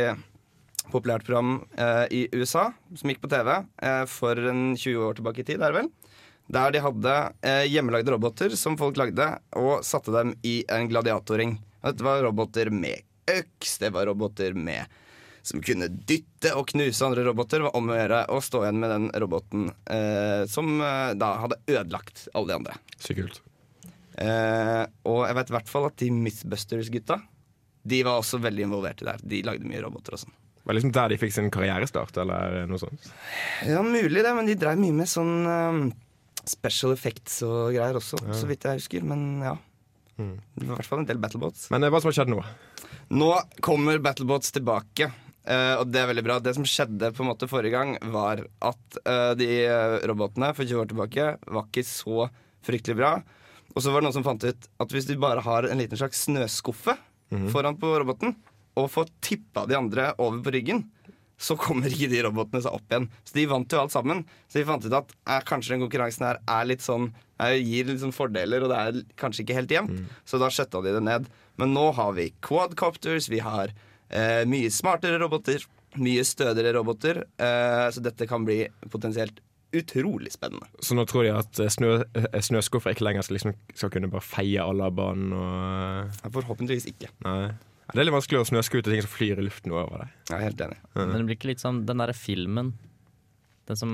populært 0.93 1.25
program 1.25 1.57
uh, 1.81 2.05
i 2.13 2.27
USA 2.37 2.67
som 2.93 3.11
gikk 3.11 3.23
på 3.23 3.31
TV 3.33 3.49
uh, 3.57 4.05
for 4.11 4.37
en 4.53 4.75
20 4.77 5.01
år 5.07 5.17
tilbake 5.17 5.41
i 5.41 5.47
tid, 5.49 5.65
er 5.65 5.73
det 5.73 5.81
vel. 5.81 5.89
Der 6.53 6.75
de 6.75 6.83
hadde 6.85 7.13
hjemmelagde 7.73 8.13
roboter 8.13 8.53
som 8.61 8.77
folk 8.77 8.99
lagde, 9.01 9.31
og 9.57 9.81
satte 9.81 10.13
dem 10.13 10.35
i 10.45 10.59
en 10.69 10.91
gladiatorring. 10.91 11.55
Dette 11.81 12.05
var 12.05 12.21
roboter 12.27 12.69
med 12.69 13.01
øks, 13.33 13.79
det 13.81 13.95
var 13.95 14.11
roboter 14.11 14.53
med 14.53 14.85
som 15.45 15.63
kunne 15.65 15.91
dytte 15.93 16.55
og 16.57 16.71
knuse 16.73 17.05
andre 17.05 17.25
roboter. 17.27 17.65
Var 17.67 17.77
om 17.77 17.91
å 17.93 17.99
gjøre 17.99 18.21
å 18.33 18.41
stå 18.45 18.63
igjen 18.65 18.81
med 18.81 18.93
den 18.95 19.09
roboten 19.23 19.67
eh, 19.93 20.45
som 20.51 20.79
eh, 20.81 21.13
da 21.21 21.35
hadde 21.43 21.61
ødelagt 21.69 22.29
alle 22.33 22.51
de 22.51 22.57
andre. 22.63 22.79
Så 22.97 23.17
kult. 23.19 23.43
Eh, 24.17 24.85
og 25.11 25.25
jeg 25.27 25.37
vet 25.41 25.51
i 25.51 25.57
hvert 25.59 25.71
fall 25.73 25.89
at 25.89 25.97
de 25.99 26.07
Mythbusters-gutta 26.15 27.17
De 27.83 27.99
var 28.07 28.21
også 28.21 28.39
veldig 28.39 28.69
involvert 28.69 29.03
i 29.03 29.09
det 29.09 29.17
her. 29.17 29.25
De 29.35 29.43
lagde 29.45 29.69
mye 29.69 29.83
roboter 29.85 30.17
og 30.17 30.23
sånn. 30.25 30.37
Var 30.65 30.73
det 30.73 30.79
liksom 30.79 30.95
der 30.97 31.13
de 31.13 31.21
fikk 31.21 31.35
sin 31.35 31.51
karrierestart, 31.53 32.17
eller 32.23 32.63
noe 32.71 32.81
sånt? 32.81 33.11
Ja, 33.69 33.83
mulig 33.85 34.23
det, 34.25 34.31
men 34.33 34.49
de 34.49 34.57
drev 34.57 34.81
mye 34.81 34.97
med 34.97 35.11
sånn 35.11 35.35
eh, 35.45 35.81
special 36.49 36.95
effects 36.97 37.43
og 37.45 37.75
greier 37.75 38.01
også, 38.01 38.23
så 38.33 38.49
vidt 38.49 38.65
jeg 38.65 38.81
husker. 38.81 39.05
Men 39.05 39.45
ja. 39.45 39.59
Det 40.17 40.65
var 40.65 40.77
i 40.77 40.79
hvert 40.79 40.89
fall 40.89 41.03
en 41.03 41.11
del 41.11 41.21
battlebots. 41.21 41.69
Men 41.75 41.85
eh, 41.85 41.93
hva 41.93 42.01
som 42.01 42.09
har 42.09 42.17
skjedd 42.21 42.33
nå? 42.33 42.41
Nå 43.13 43.31
kommer 43.65 44.01
battlebots 44.01 44.55
tilbake. 44.57 45.11
Eh, 45.47 45.75
og 45.79 45.89
det 45.93 46.01
er 46.01 46.11
veldig 46.11 46.25
bra. 46.27 46.39
Det 46.43 46.55
som 46.57 46.67
skjedde 46.69 47.13
på 47.15 47.25
en 47.25 47.31
måte 47.31 47.49
forrige 47.51 47.75
gang, 47.75 47.95
var 48.15 48.45
at 48.65 48.99
uh, 49.05 49.33
de 49.39 49.49
eh, 49.65 49.97
robotene 50.09 50.53
for 50.57 50.67
20 50.67 50.83
år 50.83 50.91
tilbake 50.93 51.29
var 51.45 51.69
ikke 51.69 51.87
så 51.89 52.29
fryktelig 52.65 52.99
bra. 53.01 53.13
Og 53.75 53.83
så 53.83 53.91
var 53.91 54.01
det 54.01 54.09
noen 54.09 54.17
som 54.17 54.27
fant 54.27 54.45
ut 54.45 54.69
at 54.85 54.95
hvis 54.95 55.09
du 55.09 55.17
bare 55.21 55.43
har 55.45 55.69
en 55.69 55.81
liten 55.81 55.99
slags 55.99 56.27
snøskuffe 56.29 56.97
foran 57.51 57.75
på 57.81 57.89
roboten, 57.99 58.37
og 58.79 58.91
får 58.91 59.09
tippa 59.25 59.65
de 59.67 59.75
andre 59.79 60.13
over 60.23 60.39
på 60.45 60.53
ryggen, 60.55 60.85
så 61.41 61.57
kommer 61.59 61.91
ikke 61.91 62.11
de 62.13 62.21
robotene 62.23 62.63
seg 62.63 62.75
opp 62.77 62.93
igjen. 62.93 63.09
Så 63.27 63.37
de 63.37 63.47
vant 63.51 63.75
jo 63.75 63.81
alt 63.81 63.95
sammen. 63.95 64.23
Så 64.47 64.61
de 64.61 64.67
fant 64.69 64.85
ut 64.87 64.97
at 65.01 65.15
eh, 65.27 65.43
kanskje 65.47 65.75
den 65.75 65.83
konkurransen 65.83 66.29
her 66.29 66.39
er 66.47 66.69
litt 66.71 66.85
sånn 66.85 67.11
gir 67.35 67.89
litt 67.89 67.99
sånn 67.99 68.15
fordeler, 68.15 68.63
og 68.63 68.71
det 68.71 68.79
er 68.79 69.01
kanskje 69.19 69.43
ikke 69.43 69.57
helt 69.59 69.73
jevnt. 69.75 70.05
Så 70.25 70.39
da 70.39 70.51
skjøtta 70.53 70.85
de 70.85 70.93
det 70.95 71.03
ned. 71.03 71.27
Men 71.61 71.75
nå 71.75 71.89
har 71.97 72.15
vi 72.17 72.31
quadcopters, 72.45 73.29
vi 73.31 73.43
har 73.43 73.75
eh, 74.15 74.45
mye 74.49 74.71
smartere 74.73 75.19
roboter, 75.23 75.67
mye 76.01 76.23
stødigere 76.27 76.73
roboter. 76.79 77.25
Eh, 77.39 77.89
så 77.95 78.03
dette 78.03 78.27
kan 78.31 78.47
bli 78.47 78.63
potensielt 78.91 79.43
utrolig 79.75 80.31
spennende. 80.31 80.69
Så 80.87 80.95
nå 80.95 81.03
tror 81.11 81.27
de 81.27 81.33
at 81.35 81.59
eh, 81.63 81.71
snø, 81.75 81.93
eh, 82.15 82.41
snøskuffer 82.47 82.95
ikke 82.95 83.07
lenger 83.09 83.27
skal, 83.27 83.39
liksom, 83.41 83.55
skal 83.75 83.91
kunne 83.95 84.11
bare 84.13 84.23
feie 84.27 84.63
alle 84.63 84.87
av 84.87 84.95
banen 84.99 85.33
og 85.35 86.21
Ja, 86.23 86.31
Forhåpentligvis 86.35 86.87
ikke. 86.95 87.11
Nei. 87.27 87.49
Det 87.91 88.01
er 88.01 88.07
litt 88.09 88.15
vanskelig 88.17 88.41
å 88.41 88.47
snøskute 88.49 88.89
ting 88.89 89.03
som 89.05 89.11
flyr 89.13 89.43
i 89.43 89.45
luften 89.45 89.75
over 89.75 90.05
deg. 90.07 90.13
Jeg 90.31 90.37
er 90.39 90.45
helt 90.47 90.63
enig. 90.65 90.79
Men 90.97 91.11
det 91.19 91.25
blir 91.27 91.37
ikke 91.37 91.51
litt 91.51 91.61
sånn 91.63 91.83
den 91.87 92.01
derre 92.01 92.15
filmen 92.17 92.71
Den 93.69 93.77
som 93.77 93.93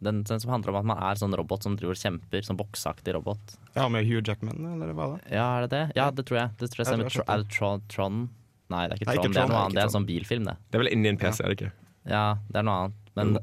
den, 0.00 0.22
den 0.28 0.40
som 0.40 0.50
handler 0.52 0.72
om 0.74 0.78
at 0.82 0.88
man 0.92 0.98
er 1.08 1.16
sånn 1.20 1.32
robot 1.36 1.64
som 1.64 1.76
driver 1.76 1.96
kjemper, 1.96 2.42
sånn 2.44 2.58
bokseaktig 2.58 3.14
robot. 3.16 3.54
Ja, 3.74 3.86
med 3.92 4.04
Hugh 4.08 4.20
Jackman, 4.24 4.58
eller 4.74 4.92
hva 4.96 5.06
da? 5.14 5.20
Ja, 5.32 5.46
er 5.56 5.64
det 5.66 5.70
det? 5.72 5.84
Ja, 5.96 6.10
det 6.12 6.26
tror 6.28 6.38
jeg. 6.42 6.50
Det 6.60 6.68
tror 6.72 6.82
jeg 6.84 6.86
Jeg 6.86 6.98
tror 6.98 7.06
jeg 7.06 7.14
Tro- 7.16 7.28
Er 7.32 7.44
det 7.44 7.88
Tron? 7.94 8.18
Nei, 8.72 8.86
det 8.88 8.96
er 8.96 9.02
ikke 9.02 9.10
Nei, 9.10 9.16
Tron. 9.18 9.26
ikke 9.26 9.34
Det 9.34 9.42
er 9.42 9.50
noe 9.52 9.60
annet. 9.64 9.74
Det 9.76 9.82
er 9.82 9.90
en 9.90 9.96
sånn 9.96 10.08
bilfilm, 10.08 10.48
det. 10.48 10.56
Det 10.70 10.78
er 10.78 10.82
vel 10.82 10.92
inni 10.94 11.10
en 11.12 11.20
PC, 11.20 11.42
er 11.42 11.52
det 11.52 11.58
ikke? 11.60 11.72
Ja, 12.10 12.24
det 12.50 12.58
er 12.62 12.66
noe 12.66 12.78
annet. 12.86 13.12
Men 13.18 13.36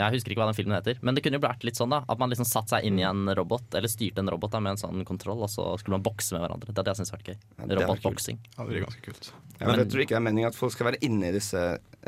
jeg 0.00 0.14
husker 0.14 0.32
ikke 0.32 0.40
hva 0.40 0.48
den 0.48 0.56
filmen 0.56 0.76
heter. 0.76 0.98
Men 1.04 1.16
det 1.16 1.22
kunne 1.24 1.36
jo 1.40 1.44
vært 1.44 1.64
litt 1.66 1.76
sånn, 1.76 1.92
da. 1.92 2.00
At 2.08 2.20
man 2.20 2.32
liksom 2.32 2.46
satte 2.48 2.72
seg 2.76 2.86
inn 2.88 3.00
i 3.00 3.04
en 3.04 3.28
robot, 3.36 3.66
eller 3.76 3.90
styrte 3.92 4.22
en 4.22 4.30
robot 4.32 4.54
da, 4.54 4.60
med 4.64 4.76
en 4.76 4.80
sånn 4.80 5.04
kontroll, 5.08 5.42
og 5.44 5.50
så 5.52 5.66
skulle 5.80 5.98
man 5.98 6.04
bokse 6.06 6.36
med 6.36 6.44
hverandre. 6.44 6.72
Det 6.72 6.80
hadde 6.80 6.94
jeg 6.94 7.00
syntes 7.02 7.14
vært 7.16 7.32
gøy. 7.32 7.38
Ja, 7.40 7.66
det 7.66 7.76
er 7.76 7.82
Robotboksing. 7.82 8.38
Ja, 8.54 8.58
det 8.62 8.68
blir 8.70 8.84
ganske 8.86 9.04
kult. 9.04 9.32
Ja, 9.58 9.66
men 9.66 9.82
jeg 9.82 9.90
tror 9.92 10.04
ikke 10.04 10.14
det 10.14 10.20
er 10.20 10.26
meningen 10.30 10.52
at 10.52 10.56
folk 10.56 10.72
skal 10.76 10.88
være 10.88 11.02
inne 11.04 11.28
i 11.28 11.34
disse 11.36 11.64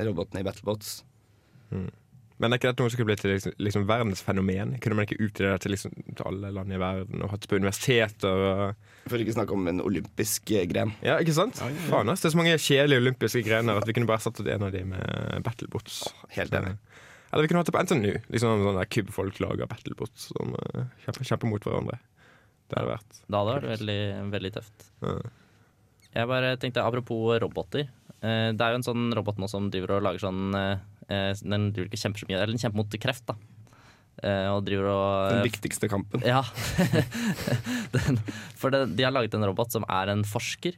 robotene 0.09 0.41
i 0.41 0.47
Battlebots. 0.47 0.95
Men 2.43 2.51
er 2.51 2.59
ikke 2.59 2.73
dette 2.73 2.83
noe 2.83 2.91
som 2.91 2.99
kunne 2.99 3.13
blitt 3.13 3.23
liksom, 3.23 3.53
liksom 3.63 3.85
verdensfenomen? 3.87 4.75
Kunne 4.83 4.99
man 4.99 5.07
ikke 5.07 5.21
utvide 5.23 5.53
det 5.53 5.63
til, 5.63 5.75
liksom, 5.77 5.93
til 6.11 6.25
alle 6.27 6.51
land 6.57 6.75
i 6.75 6.81
verden 6.83 7.23
og 7.23 7.31
hatt 7.31 7.45
det 7.45 7.51
på 7.53 7.61
universiteter? 7.61 8.43
Og... 8.49 8.89
For 9.07 9.23
ikke 9.23 9.37
snakke 9.37 9.55
om 9.55 9.69
en 9.71 9.83
olympisk 9.85 10.51
eh, 10.51 10.67
gren. 10.71 10.91
Ja, 11.07 11.21
ikke 11.23 11.37
sant? 11.37 11.63
Faen, 11.87 12.11
ass. 12.11 12.25
Det 12.25 12.33
er 12.33 12.35
så 12.35 12.41
mange 12.41 12.59
kjedelige 12.59 13.05
olympiske 13.05 13.45
grener 13.47 13.79
at 13.79 13.87
vi 13.87 13.95
kunne 13.95 14.11
bare 14.11 14.19
erstattet 14.19 14.51
en 14.51 14.67
av 14.67 14.75
de 14.75 14.83
med 14.91 15.47
battlebots. 15.47 16.03
Helt 16.35 16.59
enig. 16.59 16.75
Eller 17.33 17.47
vi 17.47 17.53
kunne 17.53 17.63
hatt 17.63 17.71
det 17.71 17.77
på 17.77 17.85
NTNU. 17.87 18.13
Liksom 18.35 18.67
sånn 18.67 18.81
der 18.81 18.91
Kubb-folk 18.93 19.39
lager 19.41 19.71
battlebots 19.71 20.33
som 20.35 20.53
uh, 20.59 20.83
kjemper, 21.07 21.29
kjemper 21.31 21.49
mot 21.49 21.65
hverandre. 21.65 22.01
Det 22.69 22.77
hadde 22.81 22.91
vært 22.91 23.23
Da 23.29 23.41
hadde 23.41 23.55
vært 23.57 23.71
veldig, 23.71 24.01
veldig 24.35 24.53
tøft. 24.59 24.87
Ja. 25.05 25.15
Jeg 26.13 26.29
bare 26.29 26.57
tenkte, 26.61 26.85
Apropos 26.85 27.39
roboter. 27.41 27.87
Uh, 28.21 28.53
Det 28.53 28.61
er 28.61 28.75
jo 28.75 28.81
en 28.81 28.87
sånn 28.87 29.07
robot 29.17 29.41
nå 29.41 29.49
som 29.51 29.71
driver 29.73 29.97
og 29.97 30.07
lager 30.07 30.27
sånn 30.27 30.57
eh, 30.59 30.75
eh, 30.77 30.89
Den 31.43 31.71
driver 31.75 31.91
ikke 31.91 32.01
kjemper 32.05 32.23
så 32.23 32.29
mye, 32.31 32.39
eller 32.39 32.55
den 32.55 32.63
kjemper 32.63 32.83
mot 32.83 32.97
kreft, 33.03 33.27
da. 33.29 33.37
Eh, 34.23 34.49
Og 34.53 34.63
driver 34.67 34.91
og 34.93 35.31
Den 35.33 35.47
viktigste 35.47 35.89
kampen. 35.91 36.25
Ja. 36.27 36.43
den, 37.97 38.21
for 38.59 38.75
det, 38.75 38.85
de 38.97 39.07
har 39.07 39.15
laget 39.15 39.35
en 39.35 39.47
robot 39.49 39.73
som 39.75 39.87
er 39.89 40.13
en 40.13 40.25
forsker. 40.29 40.77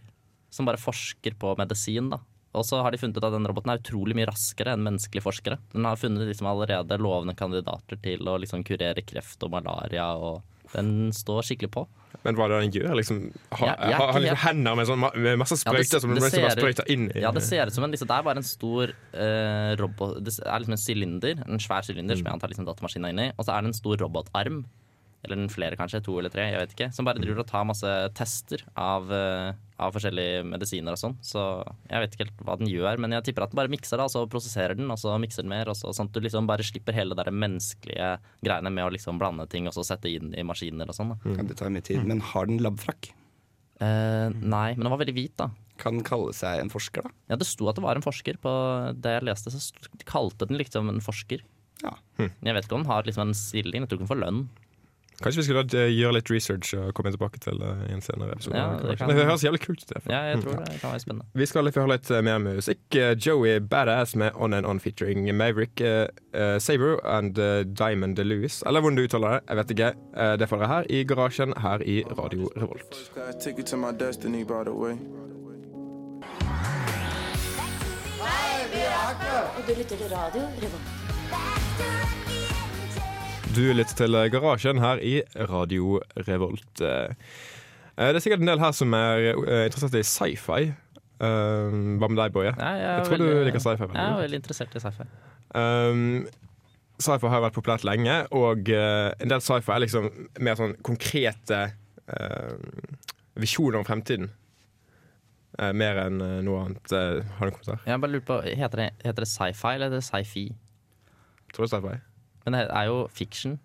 Som 0.55 0.69
bare 0.69 0.79
forsker 0.81 1.35
på 1.41 1.57
medisin. 1.59 2.12
da 2.12 2.21
Og 2.55 2.64
så 2.67 2.79
har 2.83 2.95
de 2.95 3.00
funnet 3.03 3.19
ut 3.19 3.26
at 3.26 3.35
den 3.35 3.47
roboten 3.50 3.73
er 3.73 3.83
utrolig 3.83 4.14
mye 4.14 4.29
raskere 4.31 4.76
enn 4.76 4.85
menneskelige 4.87 5.25
forskere. 5.26 5.59
Den 5.75 5.88
har 5.88 5.99
funnet 5.99 6.29
liksom 6.31 6.47
allerede 6.50 7.00
lovende 7.03 7.35
kandidater 7.35 7.99
til 8.00 8.23
å 8.31 8.38
liksom 8.38 8.62
kurere 8.67 9.03
kreft 9.03 9.43
og 9.43 9.50
malaria. 9.57 10.12
Og 10.14 10.43
den 10.75 11.12
står 11.14 11.47
skikkelig 11.47 11.71
på. 11.75 11.85
Men 12.25 12.38
hva 12.38 12.47
er 12.47 12.52
det 12.52 12.59
han 12.62 12.75
gjør? 12.75 12.93
Liksom, 12.99 13.19
ha, 13.59 13.66
Ja, 13.90 13.99
har 14.00 14.12
han 14.16 14.23
liksom 14.25 14.40
hender 14.45 14.76
med, 14.78 14.88
sånn, 14.88 15.02
med 15.26 15.40
masse 15.40 15.59
Ja, 15.59 15.62
sprøyter 15.64 16.00
som 16.00 16.14
det 16.14 16.23
liksom 16.23 16.47
sprøyter 16.54 16.88
inn 16.95 17.11
i 17.11 17.25
Ja, 17.25 17.33
det 17.35 17.43
ser 17.45 17.69
ut 17.69 17.76
som 17.76 17.85
en 17.85 17.93
liksom, 17.93 18.09
Det 18.09 18.16
er 18.16 18.25
bare 18.25 18.40
en 18.40 18.47
stor 18.49 18.95
uh, 18.95 19.73
robot 19.81 20.23
Det 20.25 20.33
er 20.40 20.62
liksom 20.62 20.76
en 20.78 20.81
sylinder, 20.81 21.43
en 21.45 21.61
svær 21.61 21.85
sylinder 21.85 22.16
som 22.16 22.31
jeg 22.31 22.38
antar 22.38 22.52
liksom 22.54 22.69
datamaskinen 22.69 23.11
er 23.11 23.14
inni. 23.14 23.28
Og 23.37 23.45
så 23.45 23.57
er 23.57 23.64
det 23.66 23.73
en 23.75 23.76
stor 23.76 24.00
robotarm, 24.00 24.62
eller 25.25 25.49
flere 25.52 25.78
kanskje, 25.81 26.02
to 26.04 26.16
eller 26.21 26.33
tre, 26.33 26.47
jeg 26.52 26.61
vet 26.61 26.75
ikke, 26.76 26.88
som 26.95 27.07
bare 27.09 27.21
driver 27.23 27.43
og 27.43 27.49
tar 27.49 27.64
masse 27.69 27.93
tester 28.16 28.62
av, 28.78 29.11
eh, 29.12 29.57
av 29.81 29.97
forskjellige 29.97 30.45
medisiner 30.47 30.95
og 30.95 31.00
sånn. 31.00 31.16
Så 31.25 31.43
jeg 31.90 32.04
vet 32.04 32.14
ikke 32.14 32.26
helt 32.26 32.45
hva 32.47 32.59
den 32.61 32.71
gjør, 32.71 33.00
men 33.02 33.16
jeg 33.16 33.28
tipper 33.31 33.47
at 33.47 33.54
den 33.54 33.61
bare 33.62 33.73
mikser 33.73 33.99
det, 33.99 34.07
og 34.07 34.14
så 34.14 34.25
prosesserer 34.31 34.78
den, 34.78 34.90
og 34.93 35.00
så 35.00 35.16
mikser 35.21 35.43
den 35.47 35.54
mer, 35.54 35.73
og 35.73 35.78
så, 35.81 35.90
sånn 35.97 36.11
at 36.11 36.14
du 36.14 36.23
liksom 36.25 36.49
bare 36.50 36.66
slipper 36.66 36.97
hele 36.97 37.16
det 37.19 37.26
menneskelige 37.33 38.14
greiene 38.45 38.73
med 38.73 38.87
å 38.87 38.95
liksom 38.95 39.19
blande 39.21 39.49
ting 39.50 39.66
og 39.71 39.75
så 39.76 39.85
sette 39.87 40.12
inn 40.12 40.35
i 40.37 40.47
maskiner 40.47 40.88
og 40.88 40.97
sånn. 40.97 41.16
da. 41.16 41.35
Ja, 41.35 41.49
det 41.49 41.59
tar 41.61 41.75
mye 41.75 41.85
tid. 41.85 42.04
Men 42.07 42.21
har 42.21 42.47
den 42.50 42.62
labfrakk? 42.62 43.11
Eh, 43.83 44.28
nei, 44.31 44.75
men 44.76 44.87
den 44.87 44.93
var 44.93 45.02
veldig 45.02 45.16
hvit, 45.16 45.37
da. 45.40 45.50
Kan 45.81 45.99
den 45.99 46.07
kalle 46.07 46.31
seg 46.37 46.61
en 46.62 46.71
forsker, 46.71 47.02
da? 47.02 47.11
Ja, 47.33 47.38
det 47.40 47.49
sto 47.49 47.66
at 47.69 47.78
det 47.78 47.83
var 47.83 47.99
en 47.99 48.04
forsker. 48.04 48.38
På 48.38 48.52
det 48.95 49.16
jeg 49.16 49.26
leste, 49.26 49.50
så 49.50 49.59
kalte 50.07 50.47
den 50.47 50.61
liksom 50.61 50.93
en 50.93 51.02
forsker. 51.02 51.43
Ja. 51.83 51.97
Jeg 52.19 52.54
vet 52.54 52.69
ikke 52.69 52.78
om 52.78 52.85
den 52.85 52.93
har 52.93 53.02
liksom 53.07 53.28
en 53.28 53.37
stilling. 53.37 53.83
Jeg 53.83 53.90
tror 53.90 53.99
ikke 53.99 54.07
den 54.07 54.12
får 54.12 54.23
lønn. 54.23 54.45
Kanskje 55.23 55.40
vi 55.40 55.44
skulle 55.47 55.62
eh, 55.78 55.92
gjøre 55.94 56.12
litt 56.18 56.30
research 56.30 56.73
og 56.75 56.88
komme 56.94 57.12
tilbake 57.14 57.38
til 57.40 57.59
det 57.61 57.71
i 57.88 57.92
en 57.94 58.00
senere 58.02 58.33
episode. 58.35 58.56
Ja, 58.59 58.64
det 58.83 58.99
kan- 58.99 59.09
det 59.09 59.25
høres 59.25 59.44
jævlig 59.44 59.61
kult 59.62 59.85
ut. 59.85 59.92
Ja, 60.11 60.23
jeg 60.33 60.42
tror 60.42 60.56
det 60.64 60.80
kan 60.80 60.90
være 60.90 61.00
spennende. 61.00 61.26
Vi 61.35 61.47
skal 61.47 61.71
få 61.73 61.80
høre 61.85 61.92
litt 61.94 62.11
eh, 62.11 62.21
mer 62.26 62.38
musikk. 62.42 62.83
Eh, 62.99 63.14
Joey 63.26 63.61
Badass 63.61 64.16
med 64.16 64.33
On 64.35 64.52
and 64.54 64.66
On 64.66 64.80
featuring 64.80 65.28
Maverick 65.37 65.80
uh, 65.80 66.59
Saver 66.59 66.99
and 67.06 67.38
eh, 67.38 67.62
Diamond 67.64 68.18
Louis. 68.18 68.62
Eller 68.66 68.80
hvordan 68.80 68.97
du 68.97 69.04
uttaler 69.06 69.28
det, 69.38 69.40
jeg 69.49 69.56
vet 69.56 69.71
ikke. 69.76 69.92
Eh, 70.16 70.37
det 70.37 70.49
får 70.50 70.56
dere 70.64 70.68
her 70.75 70.85
i 70.90 71.04
garasjen 71.04 71.54
her 71.62 71.78
i 71.87 72.02
Radio 72.18 72.50
Revolt. 72.56 72.94
Hei, 78.25 78.66
vi 78.73 78.80
er 78.80 79.14
way. 79.21 79.44
Og 79.56 79.62
du 79.68 79.73
lytter 79.78 79.97
til 79.97 80.09
radio 80.11 80.42
Revolt. 80.62 82.24
Du 83.54 83.62
lytter 83.70 83.94
til 83.94 84.16
Garasjen 84.32 84.80
her 84.82 84.99
i 84.99 85.20
Radio 85.46 86.00
Revolt. 86.26 86.80
Eh, 86.82 87.12
Det 87.94 88.16
er 88.16 88.23
sikkert 88.25 88.40
en 88.42 88.49
del 88.50 88.58
her 88.58 88.73
som 88.75 88.94
er 88.99 89.28
eh, 89.30 89.66
interessert 89.68 89.94
i 89.94 90.02
sci-fi. 90.02 90.62
Eh, 91.23 91.75
Hva 92.00 92.08
med 92.11 92.18
deg, 92.18 92.32
Boje? 92.34 92.50
Ja, 92.58 92.70
jeg, 92.75 92.88
er 92.88 92.96
Jeg 92.99 93.04
tror 93.06 93.20
du 93.20 93.44
liker 93.46 93.62
sci-fi 93.62 93.87
Jeg 93.92 94.06
er 94.08 94.16
veldig 94.25 94.40
interessert 94.40 94.75
i 94.75 94.82
sci-fi. 94.82 95.06
Um, 95.54 96.25
sci-fi 96.99 97.30
har 97.30 97.44
vært 97.44 97.54
populært 97.54 97.84
lenge, 97.87 98.16
og 98.34 98.66
en 98.75 99.30
del 99.30 99.44
sci-fi 99.44 99.75
er 99.76 99.84
liksom 99.84 100.08
mer 100.42 100.58
sånn 100.58 100.75
konkrete 100.82 101.61
uh, 102.11 102.56
visjoner 103.38 103.78
om 103.78 103.87
fremtiden. 103.87 104.32
Uh, 105.61 105.70
mer 105.70 106.00
enn 106.08 106.18
noe 106.42 106.64
annet. 106.64 106.90
Uh, 106.90 107.23
har 107.38 107.46
du 107.46 107.52
en 107.52 107.54
kommentar? 107.61 107.87
Jeg 107.87 108.02
bare 108.02 108.16
lurer 108.16 108.26
på, 108.32 108.40
Heter 108.50 108.82
det, 108.82 108.88
heter 109.06 109.28
det 109.28 109.30
sci-fi 109.30 109.76
eller 109.76 109.92
heter 109.94 110.02
det 110.02 110.08
sci-fi? 110.11 110.44
Tror 111.54 111.68
du 111.68 111.73
sci-fi? 111.76 111.94
Men 112.45 112.57
det 112.59 112.65
er 112.71 112.85
jo 112.91 113.07
fiction. 113.13 113.59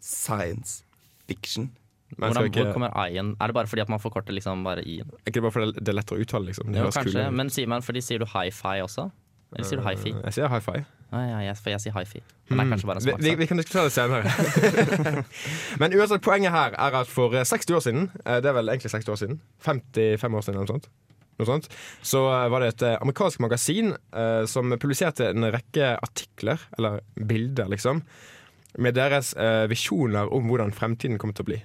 Science 0.00 0.82
fiction. 1.28 1.70
Hvordan, 2.18 2.44
ikke, 2.48 2.64
hvor 2.64 2.72
kommer 2.74 3.06
I-en? 3.06 3.36
Er 3.40 3.46
det 3.46 3.54
bare 3.54 3.66
fordi 3.70 3.82
at 3.84 3.88
man 3.92 4.00
forkorter 4.02 4.34
liksom 4.34 4.64
bare 4.66 4.82
I-en? 4.82 5.10
er 5.14 5.28
ikke 5.30 5.36
det 5.38 5.42
bare 5.42 5.52
fordi 5.54 5.72
det 5.78 5.88
er 5.92 5.94
lettere 6.00 6.18
å 6.18 6.24
uttale, 6.24 6.48
liksom? 6.50 6.72
Jo, 6.74 6.88
kanskje, 6.90 7.26
men 7.30 7.50
sier 7.54 7.68
man 7.70 7.84
fordi 7.86 8.02
sier 8.02 8.18
du 8.18 8.26
hi-fi 8.32 8.80
også? 8.82 9.04
Eller 9.54 9.66
sier 9.68 9.78
du 9.78 9.86
hi-fi? 9.86 10.10
Eh, 10.16 10.24
Jeg 10.26 10.34
sier 10.40 10.50
hi-fi. 10.50 10.80
Ah, 11.10 11.22
ja, 11.26 11.38
jeg, 11.48 11.56
for 11.58 11.70
jeg 11.70 11.82
sier 11.82 11.94
hi-fi. 11.94 12.20
Men 12.50 12.58
det 12.60 12.64
er 12.66 12.70
kanskje 12.72 12.86
bare 12.90 13.00
en 13.02 13.06
Vi, 13.06 13.14
vi, 13.30 13.34
vi 13.38 13.46
kan 13.50 13.58
diskutere 13.58 13.84
det 13.88 13.94
senere. 13.94 15.24
Men 15.82 15.94
uansett, 15.98 16.22
poenget 16.22 16.50
her 16.54 16.74
er 16.78 16.98
at 17.00 17.10
for 17.10 17.34
eh, 17.34 17.46
60 17.46 17.74
år 17.78 17.82
siden, 17.86 18.10
eh, 18.26 18.38
det 18.42 18.50
er 18.50 18.56
vel 18.58 18.70
egentlig 18.74 18.90
60 18.90 19.08
år 19.14 19.18
siden, 19.22 19.40
55 19.66 20.34
år 20.38 20.46
siden 20.46 20.58
eller 20.58 20.66
noe 20.66 20.74
sånt, 20.74 20.90
noe 21.40 21.48
sånt 21.48 21.66
så 22.06 22.20
eh, 22.28 22.46
var 22.52 22.62
det 22.62 22.68
et 22.74 22.84
eh, 22.86 22.98
amerikansk 23.00 23.40
magasin 23.42 23.94
eh, 23.96 24.44
som 24.50 24.70
publiserte 24.76 25.32
en 25.32 25.48
rekke 25.50 25.94
artikler, 25.98 26.62
eller 26.78 27.00
bilder, 27.16 27.68
liksom, 27.72 28.04
med 28.78 28.94
deres 28.94 29.32
eh, 29.34 29.64
visjoner 29.72 30.30
om 30.32 30.46
hvordan 30.46 30.70
fremtiden 30.76 31.18
kommer 31.18 31.34
til 31.34 31.48
å 31.48 31.50
bli. 31.50 31.60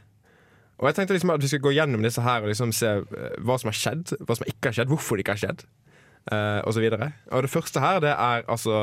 Og 0.75 0.89
jeg 0.89 0.97
tenkte 0.97 1.15
liksom 1.15 1.31
at 1.31 1.43
vi 1.43 1.47
skulle 1.47 1.69
gå 1.69 1.75
gjennom 1.77 2.01
disse 2.03 2.19
her 2.25 2.43
og 2.43 2.49
liksom 2.51 2.73
se 2.75 2.89
eh, 2.99 3.35
hva 3.45 3.55
som 3.61 3.69
har 3.71 3.77
skjedd, 3.79 4.15
hva 4.25 4.35
som 4.35 4.47
ikke 4.49 4.71
har 4.71 4.79
skjedd, 4.79 4.89
hvorfor 4.91 5.15
det 5.15 5.23
ikke 5.23 5.35
har 5.37 5.43
skjedd. 5.45 5.61
eh, 6.31 6.61
og 6.65 6.73
så 6.75 6.81
videre. 6.83 7.11
Og 7.31 7.45
det 7.45 7.51
første 7.53 7.83
her 7.83 8.01
det 8.03 8.13
er 8.15 8.45
altså 8.49 8.75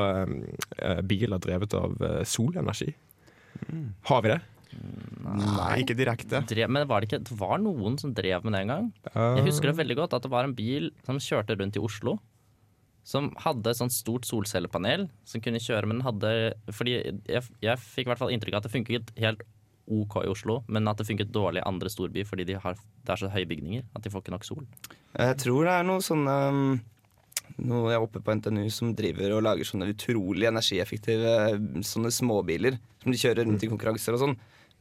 eh, 0.79 1.01
biler 1.03 1.43
drevet 1.43 1.75
av 1.75 1.97
solenergi. 2.29 2.93
Har 4.09 4.23
vi 4.25 4.33
det? 4.33 4.41
Nei, 5.23 5.71
ikke 5.83 5.97
direkte. 5.99 6.43
Drev, 6.51 6.71
men 6.73 6.89
var 6.91 7.03
det, 7.03 7.11
ikke, 7.11 7.23
det 7.29 7.39
var 7.39 7.63
noen 7.63 7.97
som 8.01 8.13
drev 8.17 8.45
med 8.45 8.57
det 8.57 8.65
en 8.65 8.73
gang. 8.73 8.91
Jeg 9.13 9.47
husker 9.49 9.71
det 9.71 9.79
veldig 9.81 9.99
godt 10.03 10.19
at 10.19 10.27
det 10.27 10.33
var 10.33 10.49
en 10.49 10.55
bil 10.59 10.91
som 11.07 11.21
kjørte 11.23 11.57
rundt 11.59 11.79
i 11.79 11.83
Oslo. 11.83 12.19
Som 13.07 13.33
hadde 13.43 13.73
et 13.73 13.79
sånt 13.81 13.95
stort 13.95 14.29
solcellepanel 14.29 15.09
som 15.27 15.43
kunne 15.43 15.63
kjøre, 15.63 15.89
men 15.91 15.99
den 15.99 16.07
hadde 16.07 16.29
Fordi 16.71 16.93
jeg, 17.27 17.43
jeg 17.59 17.81
fikk 17.83 18.07
i 18.07 18.11
hvert 18.13 18.21
fall 18.21 18.31
inntrykk 18.31 18.55
av 18.55 18.63
at 18.63 18.69
det 18.69 18.75
funket 18.77 19.11
helt 19.19 19.43
OK 19.91 20.21
i 20.23 20.31
Oslo, 20.31 20.61
men 20.71 20.87
at 20.87 21.01
det 21.01 21.09
funket 21.09 21.33
dårlig 21.35 21.59
i 21.59 21.67
andre 21.67 21.91
storbyer 21.91 22.27
fordi 22.29 22.47
de 22.53 22.59
har, 22.63 22.79
det 22.79 23.13
er 23.13 23.19
så 23.19 23.31
høye 23.33 23.49
bygninger 23.51 23.83
at 23.91 24.05
de 24.05 24.13
får 24.13 24.23
ikke 24.23 24.35
nok 24.37 24.47
sol. 24.47 24.63
Jeg 25.19 25.39
tror 25.43 25.67
det 25.67 25.75
er 25.75 25.89
noe 25.89 26.05
sånn 26.07 26.23
um, 26.31 26.77
noe 27.61 27.91
jeg 27.91 27.99
er 27.99 28.07
oppe 28.07 28.23
på 28.23 28.37
NTNU 28.39 28.65
som 28.73 28.93
driver 28.97 29.37
og 29.37 29.45
lager 29.45 29.69
sånne 29.69 29.91
utrolig 29.93 30.49
energieffektive 30.49 31.35
sånne 31.87 32.13
småbiler 32.15 32.79
som 33.03 33.13
de 33.13 33.21
kjører 33.21 33.49
rundt 33.49 33.67
i 33.67 33.71
konkurranser 33.71 34.17
og 34.17 34.23
sånn. 34.23 34.37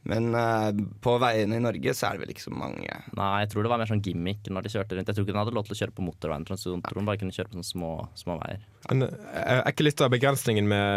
Men 0.08 0.34
uh, 0.34 0.72
på 1.02 1.12
veiene 1.22 1.56
i 1.58 1.62
Norge 1.62 1.92
så 1.94 2.08
er 2.08 2.12
det 2.16 2.24
vel 2.24 2.32
ikke 2.34 2.42
så 2.48 2.52
mange. 2.54 2.90
Nei, 3.18 3.28
jeg 3.44 3.50
tror 3.52 3.62
det 3.62 3.70
var 3.70 3.80
mer 3.82 3.90
sånn 3.90 4.02
gimmick 4.02 4.42
når 4.50 4.66
de 4.66 4.72
kjørte 4.74 4.96
rundt. 4.98 5.08
Jeg 5.10 5.14
tror 5.14 5.24
ikke 5.26 5.34
den 5.34 5.42
hadde 5.42 5.54
lov 5.54 5.66
til 5.68 5.76
å 5.76 5.80
kjøre 5.80 5.94
på 5.94 6.06
motorveien. 6.06 6.46
Jeg 6.48 6.58
tror 6.64 6.98
den 6.98 7.08
bare 7.08 7.20
kunne 7.20 7.36
kjøre 7.36 7.50
på 7.52 7.56
sånne 7.58 7.70
små, 7.70 7.92
små 8.18 8.32
veier. 8.40 8.60
Men 8.90 8.98
eh, 9.06 9.52
er 9.54 9.70
ikke 9.70 9.86
litt 9.86 10.02
av 10.02 10.10
begrensningen 10.14 10.66
med 10.72 10.90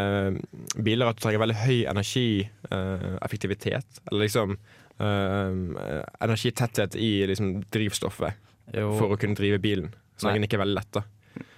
biler 0.88 1.06
at 1.12 1.18
du 1.20 1.22
trenger 1.26 1.44
veldig 1.46 1.60
høy 1.62 1.78
energieffektivitet? 1.94 3.90
eller 4.08 4.22
liksom 4.26 4.50
uh, 4.56 5.54
energitetthet 6.26 6.92
i 6.98 7.12
liksom, 7.30 7.48
drivstoffet 7.74 8.34
Jo. 8.74 8.88
for 8.98 9.14
å 9.14 9.20
kunne 9.22 9.38
drive 9.38 9.62
bilen? 9.62 9.94
Så 10.16 10.28
lenge 10.30 10.40
den 10.40 10.48
ikke 10.48 10.58
er 10.58 10.66
veldig 10.66 10.80
lett, 10.80 10.94
da. 10.96 11.02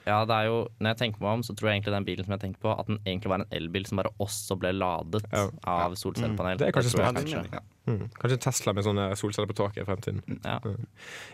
Ja, 0.08 0.22
det 0.28 0.36
er 0.38 0.48
jo, 0.48 0.60
når 0.80 0.94
jeg 0.94 1.00
tenker 1.02 1.24
meg 1.26 1.38
om, 1.38 1.42
så 1.44 1.54
tror 1.58 1.70
jeg 1.70 1.78
egentlig 1.78 1.94
den 1.98 2.08
bilen 2.08 2.28
som 2.28 2.36
jeg 2.38 2.44
tenker 2.46 2.64
på, 2.64 2.74
at 2.74 2.88
den 2.88 3.00
egentlig 3.04 3.32
var 3.34 3.42
en 3.44 3.50
elbil 3.60 3.88
som 3.90 4.00
bare 4.00 4.14
også 4.24 4.58
ble 4.62 4.72
ladet 4.78 5.26
Ja. 5.34 5.50
av 5.68 5.98
solcellepanel. 6.00 6.62
Det 6.62 6.70
er 6.70 6.76
kanskje 6.78 6.94
smart. 6.96 7.20
kanskje. 7.20 7.62
Mm. 7.88 8.06
Kanskje 8.20 8.40
Tesla 8.44 8.74
med 8.74 8.88
sånne 8.88 9.10
solceller 9.20 9.52
på 9.52 9.58
taket 9.60 9.84
i 9.84 9.88
fremtiden. 9.88 10.24
Ja. 10.44 10.58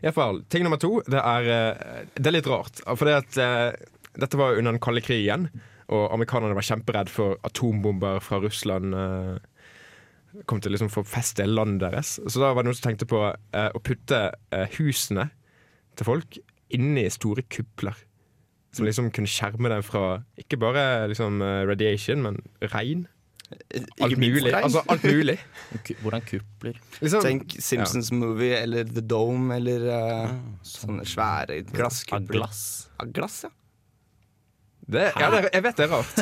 I 0.01 0.07
hvert 0.07 0.17
fall, 0.17 0.41
ting 0.49 0.65
nummer 0.65 0.81
to, 0.81 1.01
det 1.05 1.21
er, 1.21 1.49
eh, 1.53 2.05
det 2.15 2.27
er 2.27 2.37
litt 2.39 2.49
rart. 2.49 2.81
For 2.97 3.05
det 3.05 3.15
at, 3.21 3.37
uh, 3.37 3.71
dette 4.19 4.37
var 4.37 4.57
under 4.57 4.71
den 4.71 4.81
kalde 4.81 5.01
krigen, 5.01 5.49
og 5.89 6.11
amerikanerne 6.13 6.57
var 6.57 6.65
kjemperedd 6.65 7.09
for 7.09 7.37
atombomber 7.43 8.21
fra 8.21 8.39
Russland. 8.41 8.93
Uh, 8.93 9.37
kom 10.49 10.61
til 10.61 10.71
å 10.71 10.75
liksom 10.77 10.91
få 10.93 11.03
feste 11.05 11.45
i 11.45 11.49
landet 11.49 11.83
deres. 11.91 12.15
Så 12.25 12.41
da 12.41 12.53
var 12.53 12.63
det 12.63 12.71
noen 12.71 12.79
som 12.79 12.87
tenkte 12.89 13.09
på 13.09 13.21
eh, 13.29 13.69
å 13.69 13.81
putte 13.83 14.23
eh, 14.53 14.65
husene 14.79 15.27
til 15.97 16.07
folk 16.09 16.39
inni 16.73 17.05
store 17.13 17.45
kupler. 17.53 17.97
Som 18.73 18.87
liksom 18.87 19.11
kunne 19.13 19.29
skjerme 19.29 19.69
deg 19.69 19.83
fra 19.85 20.05
ikke 20.41 20.57
bare 20.61 21.07
liksom, 21.11 21.41
eh, 21.45 21.63
radiation, 21.69 22.23
men 22.25 22.39
regn. 22.73 23.05
Alt 24.01 24.17
mulig. 24.17 24.53
Altså 24.53 24.81
alt 24.89 25.03
mulig. 25.05 25.35
Hvordan 26.01 26.23
kupler? 26.25 26.79
Liksom, 27.01 27.21
Tenk 27.21 27.53
Simpsons 27.61 28.11
Movie 28.11 28.55
eller 28.57 28.87
The 28.89 29.03
Dome 29.05 29.55
eller 29.59 29.85
eh, 29.93 30.31
sånne 30.65 31.05
svære 31.05 31.59
Av 31.61 31.75
glasskupler. 31.75 32.31
glass. 32.31 32.63
Av 32.97 33.11
glass, 33.13 33.43
ja. 33.45 33.53
Det, 34.83 35.03
ja, 35.15 35.29
det, 35.31 35.45
jeg 35.53 35.63
vet 35.63 35.77
det 35.79 35.85
er 35.85 35.93
rart. 35.93 36.17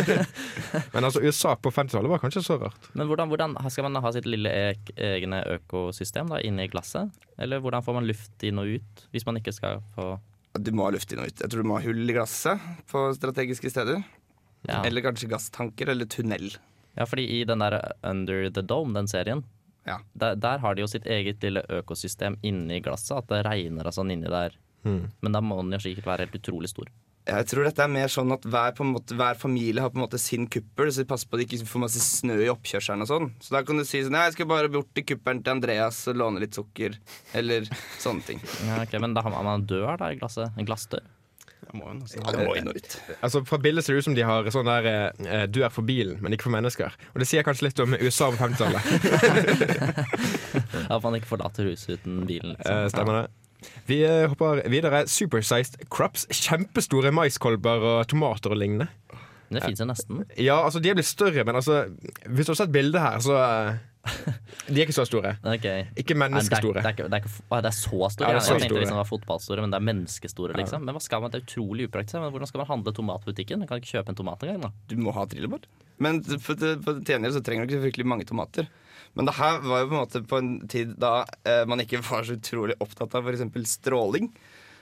Men 0.94 1.06
altså, 1.08 1.22
USA 1.24 1.56
på 1.58 1.72
50-tallet 1.74 2.12
var 2.12 2.20
kanskje 2.22 2.42
så 2.46 2.54
rart. 2.60 2.90
Men 2.94 3.08
hvordan, 3.10 3.32
hvordan 3.32 3.56
skal 3.66 3.88
man 3.88 3.98
ha 4.04 4.12
sitt 4.14 4.28
lille 4.30 4.52
ek, 4.70 4.92
egne 4.94 5.40
økosystem 5.56 6.30
da, 6.30 6.38
inni 6.46 6.68
glasset? 6.70 7.10
Eller 7.40 7.58
hvordan 7.64 7.82
får 7.82 7.98
man 7.98 8.06
luft 8.06 8.46
inn 8.46 8.62
og 8.62 8.76
ut 8.76 9.02
hvis 9.10 9.26
man 9.26 9.40
ikke 9.40 9.56
skal 9.56 9.82
få 9.96 10.12
Du 10.58 10.72
må 10.74 10.84
ha 10.88 10.90
luft 10.90 11.12
inn 11.14 11.20
og 11.22 11.28
ut. 11.30 11.40
Jeg 11.44 11.50
tror 11.52 11.62
du 11.62 11.68
må 11.70 11.76
ha 11.78 11.84
hull 11.84 12.10
i 12.10 12.14
glasset 12.16 12.58
på 12.90 13.04
strategiske 13.14 13.70
steder. 13.70 14.02
ja. 14.68 14.82
Eller 14.84 15.00
kanskje 15.02 15.28
gasstanker 15.30 15.88
eller 15.88 16.04
tunnel. 16.10 16.56
ja, 16.96 17.04
fordi 17.06 17.24
i 17.40 17.44
den 17.44 17.58
der 17.62 17.92
Under 18.04 18.50
the 18.50 18.62
Dome, 18.62 18.92
den 18.94 19.06
serien, 19.08 19.44
Ja. 19.86 19.98
der, 20.14 20.34
der 20.36 20.58
har 20.58 20.74
de 20.74 20.82
jo 20.82 20.86
sitt 20.86 21.06
eget 21.06 21.40
lille 21.42 21.62
økosystem 21.68 22.36
inni 22.42 22.80
glasset. 22.82 23.16
At 23.16 23.28
det 23.28 23.44
regner 23.46 23.86
og 23.86 23.92
sånn 23.94 24.10
inni 24.12 24.28
der. 24.28 24.50
Men 24.84 25.32
da 25.32 25.40
må 25.40 25.60
den 25.62 25.72
jo 25.72 25.78
sikkert 25.78 26.04
være 26.06 26.26
helt 26.26 26.36
utrolig 26.42 26.68
stor. 26.68 26.86
Jeg 27.30 27.46
tror 27.50 27.66
dette 27.68 27.84
er 27.84 27.92
mer 27.92 28.10
sånn 28.10 28.32
at 28.34 28.42
hver, 28.50 28.72
på 28.74 28.82
en 28.84 28.90
måte, 28.96 29.14
hver 29.18 29.38
familie 29.38 29.84
har 29.84 29.92
på 29.94 30.00
en 30.00 30.04
måte 30.04 30.18
sin 30.18 30.48
kuppel, 30.50 30.90
så 30.90 31.04
de 31.04 31.08
passer 31.12 31.30
på 31.30 31.38
at 31.38 31.42
de 31.44 31.46
ikke 31.46 31.68
får 31.70 31.84
masse 31.84 32.02
snø 32.02 32.40
i 32.42 32.50
oppkjørselen 32.50 33.06
og 33.06 33.10
sånn. 33.12 33.30
Så 33.44 33.54
da 33.54 33.62
kan 33.66 33.78
du 33.78 33.84
si 33.86 34.02
sånn 34.02 34.16
Nei, 34.18 34.24
jeg 34.28 34.34
skal 34.40 34.50
bare 34.50 34.72
bort 34.72 34.90
til 34.96 35.06
kuppelen 35.12 35.44
til 35.46 35.54
Andreas 35.54 36.02
og 36.10 36.18
låne 36.18 36.42
litt 36.42 36.58
sukker. 36.58 36.98
Eller 37.38 37.70
sånne 38.02 38.26
ting. 38.26 38.42
Ja, 38.66 38.82
ok, 38.82 38.98
Men 39.00 39.14
da 39.14 39.22
har 39.26 39.36
man 39.46 39.64
dør 39.70 39.94
da 40.00 40.10
i 40.10 40.18
glasset? 40.20 40.50
En 40.58 40.66
glassdør? 40.68 41.06
Ja, 41.70 42.32
det 42.34 42.46
må 42.48 42.54
inn 42.58 42.66
og 42.72 42.74
ut. 42.80 42.94
Altså, 43.22 43.44
Fra 43.46 43.58
bildet 43.62 43.84
ser 43.86 43.94
det 43.94 44.00
ut 44.02 44.06
som 44.08 44.16
de 44.16 44.24
har 44.26 44.48
sånn 44.50 44.66
der 44.66 44.88
eh, 44.90 45.44
Du 45.46 45.60
er 45.62 45.70
for 45.70 45.86
bilen, 45.86 46.16
men 46.24 46.34
ikke 46.34 46.48
for 46.48 46.54
mennesker. 46.56 46.96
Og 47.12 47.20
det 47.22 47.28
sier 47.30 47.44
kanskje 47.46 47.68
litt 47.68 47.82
om 47.84 47.94
USA 48.00 48.26
på 48.32 48.40
50-tallet. 48.40 48.82
At 50.90 51.02
man 51.04 51.14
ikke 51.18 51.30
forlater 51.30 51.68
huset 51.70 52.00
uten 52.00 52.24
bilen. 52.26 52.56
Eh, 52.58 52.64
Liksom. 52.64 52.90
stemmer 52.96 53.20
det. 53.20 53.28
Vi 53.88 54.00
eh, 54.06 54.26
hopper 54.30 54.62
videre. 54.70 55.04
Supersized 55.10 55.82
crops. 55.92 56.26
Kjempestore 56.30 57.12
maiskolber 57.14 57.86
og 57.94 58.08
tomater 58.10 58.54
og 58.54 58.60
lignende. 58.60 58.90
Det 59.50 59.62
fins 59.64 59.80
jo 59.82 59.86
nesten. 59.88 60.24
Ja, 60.38 60.60
altså, 60.62 60.78
de 60.82 60.92
er 60.92 60.98
blitt 60.98 61.08
større, 61.10 61.42
men 61.42 61.56
altså 61.58 61.88
Hvis 62.30 62.46
du 62.46 62.52
har 62.52 62.60
sett 62.60 62.70
bildet 62.70 63.02
her, 63.02 63.16
så 63.24 63.34
eh, 63.34 63.80
De 64.70 64.78
er 64.78 64.84
ikke 64.86 64.94
så 64.96 65.04
store. 65.08 65.34
Okay. 65.56 65.88
Ikke 65.98 66.14
menneskestore. 66.16 66.84
det, 66.86 66.92
det, 67.00 67.08
det, 67.12 67.32
å, 67.50 67.58
det 67.58 67.68
er 67.72 67.76
så 67.76 68.08
store? 68.14 68.30
Ja, 68.30 68.36
det 68.36 68.40
er 68.40 68.46
så 68.46 68.54
jeg 68.54 68.62
tenkte 68.62 68.70
store. 68.70 68.84
liksom 68.84 68.96
det 68.96 69.02
var 69.02 69.10
fotballstore, 69.10 69.64
men 69.64 69.74
det 69.74 69.80
er 69.80 69.86
menneskestore. 69.90 70.56
liksom 70.60 70.86
Men 70.86 70.96
hva 70.96 71.02
skal 71.04 71.24
man, 71.24 71.34
Det 71.34 71.42
er 71.42 71.48
utrolig 71.48 71.90
upraktisk. 71.90 72.20
Men 72.22 72.32
hvordan 72.32 72.52
skal 72.52 72.62
man 72.62 72.70
handle 72.70 72.94
tomatbutikken? 72.96 73.60
Man 73.60 73.70
kan 73.70 73.82
ikke 73.82 73.98
kjøpe 73.98 74.14
en 74.14 74.20
tomat 74.22 74.46
engang. 74.46 74.78
Du 74.88 74.96
må 75.02 75.12
ha 75.16 75.26
trillebår. 75.28 75.66
Men 76.00 76.22
for, 76.30 76.54
for 76.54 77.02
til 77.02 77.16
gjengjeld 77.16 77.36
så 77.36 77.44
trenger 77.44 77.66
du 77.66 77.74
ikke 77.74 77.82
så 77.82 77.86
fryktelig 77.88 78.08
mange 78.14 78.28
tomater. 78.30 78.70
Men 79.18 79.26
det 79.26 79.36
her 79.40 79.58
var 79.64 79.82
jo 79.82 79.90
på 79.90 79.94
en 79.94 80.00
måte 80.00 80.22
på 80.30 80.38
en 80.38 80.54
tid 80.70 80.94
da 81.00 81.24
eh, 81.44 81.64
man 81.68 81.82
ikke 81.82 82.02
var 82.06 82.26
så 82.26 82.38
utrolig 82.38 82.78
opptatt 82.80 83.14
av 83.18 83.26
f.eks. 83.28 83.76
stråling. 83.76 84.30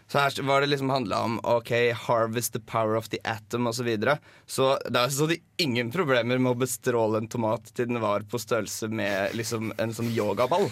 Så 0.08 0.18
her 0.22 0.42
var 0.48 0.60
det 0.60 0.70
liksom 0.70 0.90
handla 0.90 1.20
om 1.24 1.40
OK, 1.44 1.70
harvest 1.92 2.52
the 2.52 2.60
power 2.60 2.96
of 2.96 3.08
the 3.08 3.18
atom 3.24 3.66
osv. 3.66 3.76
Så, 3.76 3.82
videre. 3.84 4.18
så 4.46 4.78
da 4.90 5.08
så 5.10 5.26
de 5.26 5.36
ingen 5.56 5.90
problemer 5.92 6.38
med 6.38 6.54
å 6.54 6.60
bestråle 6.62 7.20
en 7.20 7.28
tomat 7.28 7.68
til 7.76 7.90
den 7.90 8.00
var 8.00 8.24
på 8.24 8.40
størrelse 8.40 8.88
med 8.88 9.36
liksom 9.36 9.72
en 9.76 9.92
sånn 9.92 10.08
yogaball. 10.16 10.70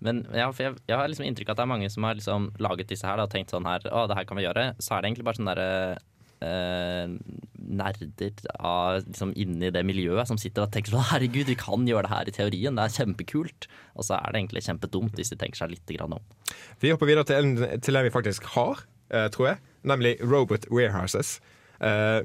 Men 0.00 0.24
ja, 0.32 0.48
for 0.50 0.64
jeg, 0.64 0.80
jeg 0.88 0.96
har 0.96 1.10
liksom 1.12 1.26
inntrykk 1.28 1.50
av 1.50 1.54
at 1.54 1.60
det 1.60 1.64
er 1.66 1.72
mange 1.74 1.90
som 1.92 2.06
har 2.08 2.16
liksom 2.18 2.50
laget 2.58 2.90
disse 2.90 3.06
her 3.06 3.20
da, 3.20 3.28
og 3.28 3.34
tenkt 3.34 3.52
sånn 3.52 3.68
her 3.68 3.84
Å, 3.84 4.06
det 4.08 4.16
her 4.16 4.26
kan 4.26 4.40
vi 4.40 4.46
gjøre. 4.46 4.70
Så 4.80 4.96
er 4.96 5.02
det 5.02 5.10
egentlig 5.10 5.26
bare 5.28 5.38
sånn 5.38 5.50
derre 5.50 5.70
eh, 6.44 7.12
nerder 7.70 8.44
av, 8.58 9.00
liksom 9.06 9.32
inni 9.38 9.70
det 9.74 9.82
miljøet 9.86 10.28
som 10.30 10.38
sitter 10.40 10.64
og 10.66 10.72
tenker 10.74 10.94
sånn 10.94 11.06
Herregud, 11.10 11.48
vi 11.50 11.56
kan 11.60 11.86
gjøre 11.88 12.06
det 12.08 12.12
her 12.14 12.30
i 12.30 12.34
teorien. 12.36 12.78
Det 12.78 12.86
er 12.86 12.96
kjempekult. 13.00 13.68
Og 13.96 14.06
så 14.08 14.16
er 14.18 14.32
det 14.32 14.40
egentlig 14.42 14.64
kjempedumt 14.66 15.18
hvis 15.20 15.32
de 15.34 15.38
tenker 15.40 15.60
seg 15.62 15.74
litt 15.74 15.92
grann 15.96 16.16
om. 16.16 16.24
Vi 16.82 16.92
hopper 16.92 17.10
videre 17.10 17.26
til 17.28 17.40
en, 17.52 17.80
til 17.84 17.96
en 18.00 18.06
vi 18.08 18.14
faktisk 18.14 18.48
har, 18.56 18.82
eh, 19.12 19.28
tror 19.34 19.52
jeg. 19.52 19.60
Nemlig 19.90 20.16
Robot 20.24 20.68
Warehouses. 20.72 21.38
Eh, 21.80 22.22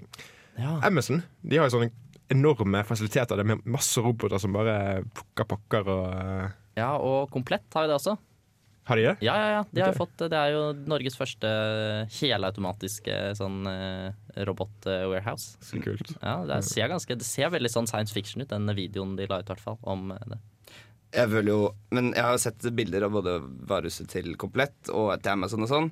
Ja. 0.55 0.77
Amazon 0.87 1.17
de 1.43 1.57
har 1.59 1.65
jo 1.67 1.73
sånne 1.73 1.89
enorme 2.31 2.79
fasiliteter 2.87 3.35
Det 3.35 3.43
er 3.43 3.49
med 3.49 3.65
masse 3.67 3.99
roboter 3.99 4.39
som 4.39 4.53
bare 4.55 5.01
plukker 5.11 5.43
pakker 5.49 5.89
og 5.91 6.05
eh, 6.15 6.53
ja, 6.79 6.93
og 6.95 7.27
Komplett 7.33 7.67
har 7.75 7.83
jo 7.83 7.89
det 7.91 7.97
også. 7.97 8.13
Har 8.85 8.99
de 8.99 9.05
det? 9.07 9.15
Ja, 9.25 9.33
ja, 9.33 9.47
ja. 9.49 9.61
De 9.71 9.81
har 9.81 9.95
fått, 9.97 10.13
det 10.29 10.37
er 10.37 10.51
jo 10.53 10.65
Norges 10.85 11.15
første 11.17 11.49
helautomatiske 12.19 13.15
sånn 13.39 13.65
eh, 13.69 14.11
robot-warehouse. 14.45 15.55
Så 15.65 15.81
kult. 15.81 16.11
Ja, 16.19 16.43
det, 16.45 16.59
er, 16.59 16.67
ser 16.67 16.91
ganske, 16.91 17.17
det 17.17 17.25
ser 17.25 17.49
veldig 17.55 17.71
sånn 17.73 17.89
science 17.89 18.13
fiction 18.13 18.45
ut, 18.45 18.51
den 18.51 18.69
videoen 18.77 19.15
de 19.17 19.25
la 19.31 19.41
ut, 19.41 19.49
i 19.49 19.53
hvert 19.55 19.63
fall. 19.63 19.79
Om 19.81 20.13
eh, 20.13 20.27
det. 20.35 20.37
Jeg 21.15 21.31
føler 21.31 21.47
jo 21.53 21.59
Men 21.95 22.09
jeg 22.11 22.27
har 22.27 22.39
sett 22.43 22.65
bilder 22.75 23.05
av 23.07 23.13
både 23.15 23.37
varehuset 23.69 24.09
til 24.11 24.33
Komplett 24.41 24.89
og 24.91 25.13
til 25.15 25.33
Amazon 25.33 25.65
og 25.65 25.71
sånn. 25.71 25.89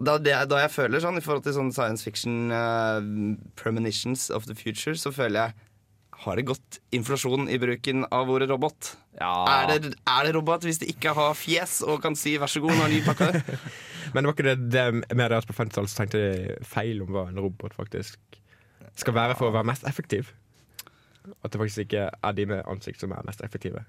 Da, 0.00 0.18
det, 0.20 0.34
da 0.48 0.62
jeg 0.62 0.72
føler 0.72 1.00
sånn 1.00 1.20
i 1.20 1.24
forhold 1.24 1.44
til 1.44 1.56
sånn 1.56 1.72
science 1.76 2.04
fiction 2.04 2.52
uh, 2.52 3.00
premonitions 3.60 4.28
of 4.32 4.48
the 4.48 4.56
future, 4.56 4.96
så 4.96 5.12
føler 5.12 5.44
jeg 5.44 5.69
har 6.20 6.36
det 6.36 6.42
gått 6.50 6.80
inflasjon 6.92 7.48
i 7.48 7.56
bruken 7.60 8.04
av 8.12 8.28
ordet 8.30 8.50
robot? 8.50 8.90
Er, 9.16 9.70
det, 9.70 9.94
er 10.04 10.26
det 10.26 10.34
robot 10.36 10.66
hvis 10.68 10.80
det 10.82 10.90
ikke 10.92 11.14
har 11.16 11.32
fjes 11.38 11.78
og 11.86 12.02
kan 12.04 12.16
si 12.18 12.36
'vær 12.38 12.50
så 12.50 12.60
god' 12.60 12.76
når 12.76 12.92
de 12.92 13.00
pakker 13.06 13.32
det? 13.38 13.58
Men 14.14 14.26
var 14.28 14.34
ikke 14.34 14.48
det, 14.50 14.70
det 14.74 15.16
med 15.16 15.30
det 15.30 15.38
at 15.38 15.48
på 15.48 15.56
50-tallet 15.56 15.92
så 15.92 16.02
tenkte 16.02 16.20
de 16.20 16.58
feil 16.66 17.00
om 17.04 17.12
hva 17.14 17.28
en 17.30 17.40
robot 17.40 17.76
faktisk 17.76 18.18
skal 19.00 19.16
være 19.16 19.36
for 19.38 19.48
å 19.48 19.54
være 19.54 19.70
mest 19.70 19.86
effektiv? 19.88 20.32
At 21.40 21.52
det 21.52 21.60
faktisk 21.60 21.86
ikke 21.86 22.08
er 22.10 22.36
de 22.36 22.46
med 22.52 22.64
ansikt 22.68 23.00
som 23.00 23.12
er 23.16 23.24
mest 23.24 23.40
effektive. 23.46 23.84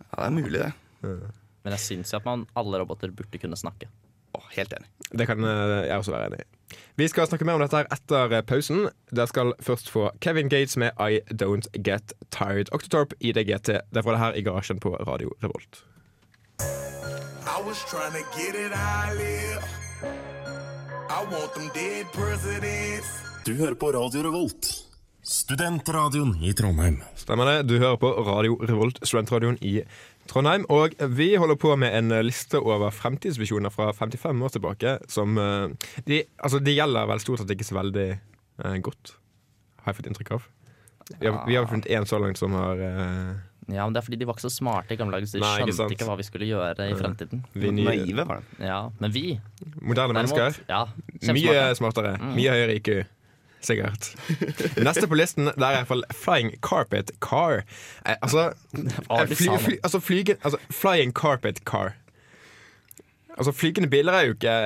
Ja, 0.00 0.16
det 0.18 0.26
er 0.26 0.34
mulig, 0.34 0.60
det. 0.60 0.72
Men 1.64 1.74
jeg 1.76 1.84
syns 1.84 2.12
jo 2.12 2.20
at 2.20 2.26
man, 2.28 2.44
alle 2.58 2.80
roboter 2.82 3.12
burde 3.14 3.40
kunne 3.40 3.58
snakke. 3.58 3.88
Helt 4.56 4.72
enig. 4.76 4.88
Det 5.18 5.26
kan 5.26 5.44
eh, 5.44 5.86
jeg 5.88 5.96
også 5.96 6.14
være 6.14 6.26
enig 6.30 6.44
i. 6.44 6.50
Vi 6.96 7.08
skal 7.08 7.26
snakke 7.28 7.44
mer 7.44 7.58
om 7.58 7.62
dette 7.62 7.76
her 7.76 7.90
etter 7.92 8.32
eh, 8.38 8.42
pausen. 8.42 8.88
Dere 9.12 9.28
skal 9.30 9.52
først 9.62 9.90
få 9.90 10.10
Kevin 10.20 10.48
Gates 10.48 10.76
med 10.76 10.90
I 11.00 11.20
Don't 11.42 11.68
Get 11.76 12.14
Tired. 12.30 12.72
Octotorp 12.72 13.12
DGT 13.20 13.66
Det 13.66 14.00
er 14.00 14.02
fra 14.02 14.16
det 14.16 14.22
her 14.22 14.32
i 14.32 14.42
garasjen 14.42 14.80
på 14.80 14.96
Radio 14.96 15.30
Revolt. 15.44 15.84
I 17.46 17.62
was 17.68 17.78
trying 17.90 18.12
to 18.12 18.24
get 18.36 18.54
it 18.54 18.72
I 18.72 19.14
live. 19.14 19.62
I 21.08 21.22
want 21.32 21.54
them 21.54 21.70
dead 21.74 22.06
presidents. 22.12 23.06
Du 23.46 23.54
hører 23.54 23.74
på 23.74 23.86
Radio 23.86 24.22
Revolt, 24.22 24.85
studentradioen 25.26 26.36
i 26.42 26.52
Trondheim. 26.54 27.00
Stemmer 27.18 27.48
det. 27.50 27.62
Du 27.66 27.78
hører 27.80 27.98
på 27.98 28.12
Radio 28.26 28.56
Revolt, 28.62 29.00
studentradioen 29.02 29.56
i 29.64 29.80
Trondheim. 30.30 30.66
Og 30.70 30.94
vi 31.18 31.32
holder 31.34 31.58
på 31.58 31.72
med 31.78 31.94
en 31.98 32.14
liste 32.26 32.60
over 32.62 32.94
fremtidsvisjoner 32.94 33.74
fra 33.74 33.90
55 33.96 34.44
år 34.46 34.54
tilbake. 34.54 34.92
Som 35.10 35.34
eh, 35.42 35.90
de, 36.06 36.22
altså, 36.38 36.60
de 36.62 36.76
gjelder 36.76 37.10
vel 37.10 37.22
stort 37.24 37.42
sett 37.42 37.50
ikke 37.56 37.66
så 37.66 37.78
veldig 37.80 38.06
eh, 38.14 38.78
godt, 38.86 39.16
har 39.82 39.92
jeg 39.92 39.98
fått 40.00 40.12
inntrykk 40.12 40.32
av. 40.38 40.46
Vi 41.16 41.26
har, 41.26 41.42
vi 41.46 41.58
har 41.58 41.66
funnet 41.70 41.90
én 41.94 42.06
så 42.06 42.18
langt 42.22 42.38
som 42.38 42.54
har 42.58 42.80
eh, 42.82 43.34
Ja, 43.70 43.82
men 43.86 43.94
Det 43.94 44.00
er 44.00 44.06
fordi 44.06 44.18
de 44.22 44.26
var 44.26 44.34
ikke 44.38 44.46
så 44.46 44.54
smarte 44.54 44.94
i 44.94 44.98
gamle 44.98 45.18
dager, 45.18 45.26
så 45.30 45.38
de 45.38 45.42
Nei, 45.42 45.52
ikke 45.62 45.74
skjønte 45.74 45.98
ikke 45.98 46.06
hva 46.08 46.16
vi 46.18 46.26
skulle 46.26 46.48
gjøre 46.52 46.86
i 46.86 46.96
fremtiden. 46.98 47.42
Vi 47.54 47.74
nye, 47.74 47.90
Naive 47.90 48.26
var 48.30 48.42
det. 48.42 48.62
Ja, 48.70 48.78
Men 49.02 49.14
vi, 49.14 49.26
moderne 49.82 50.14
derimot 50.14 50.18
mennesker. 50.22 50.62
ja, 50.70 50.84
Mye 51.34 51.34
smartere. 51.34 51.76
smartere. 51.82 52.16
Mye 52.38 52.54
høyere 52.54 52.78
IQ. 52.78 52.90
Sikkert. 53.66 54.12
Neste 54.78 55.08
på 55.10 55.18
listen 55.18 55.48
Det 55.50 55.58
er 55.58 55.74
i 55.74 55.78
hvert 55.80 55.90
fall 55.90 56.04
Flying 56.14 56.52
Carpet 56.62 57.10
Car. 57.24 57.64
Eh, 58.04 58.14
altså, 58.20 58.52
eh, 58.76 59.32
fly, 59.32 59.56
fly, 59.64 59.78
altså, 59.82 60.00
flyge, 60.00 60.36
altså 60.42 60.60
Flying 60.70 61.14
Carpet 61.16 61.64
Car. 61.66 61.96
Altså 63.36 63.52
Flygende 63.52 63.90
biler 63.92 64.16
er 64.16 64.30
jo 64.30 64.36
ikke 64.36 64.56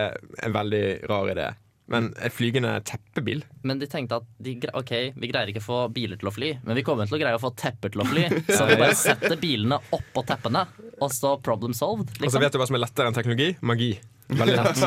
en 0.44 0.54
veldig 0.54 0.84
rar 1.10 1.32
idé. 1.32 1.48
Men 1.90 2.12
en 2.22 2.30
flygende 2.30 2.70
teppebil 2.86 3.40
Men 3.66 3.80
de 3.80 3.86
tenkte 3.90 4.20
at 4.20 4.26
de, 4.38 4.52
ok, 4.78 4.92
vi 5.18 5.30
greier 5.32 5.50
ikke 5.50 5.62
å 5.62 5.64
få 5.64 5.78
biler 5.90 6.20
til 6.20 6.30
å 6.30 6.32
fly, 6.34 6.52
men 6.62 6.78
vi 6.78 6.84
kommer 6.86 7.08
til 7.10 7.18
å 7.18 7.20
greie 7.22 7.34
å 7.34 7.42
få 7.42 7.50
tepper 7.58 7.90
til 7.90 8.04
å 8.04 8.06
fly. 8.06 8.28
Så 8.46 8.68
vi 8.68 8.76
bare 8.78 8.94
setter 8.98 9.34
bilene 9.40 9.80
oppå 9.96 10.22
teppene, 10.28 10.62
og 11.00 11.10
så 11.10 11.34
problem 11.42 11.74
solved. 11.74 12.12
Og 12.14 12.22
Liksom. 12.28 12.44
Vet 12.44 12.54
du 12.54 12.60
hva 12.62 12.68
som 12.70 12.78
er 12.78 12.84
lettere 12.84 13.10
enn 13.10 13.16
teknologi? 13.16 13.48
Magi. 13.66 13.90
Veldig 14.30 14.56
lett. 14.60 14.84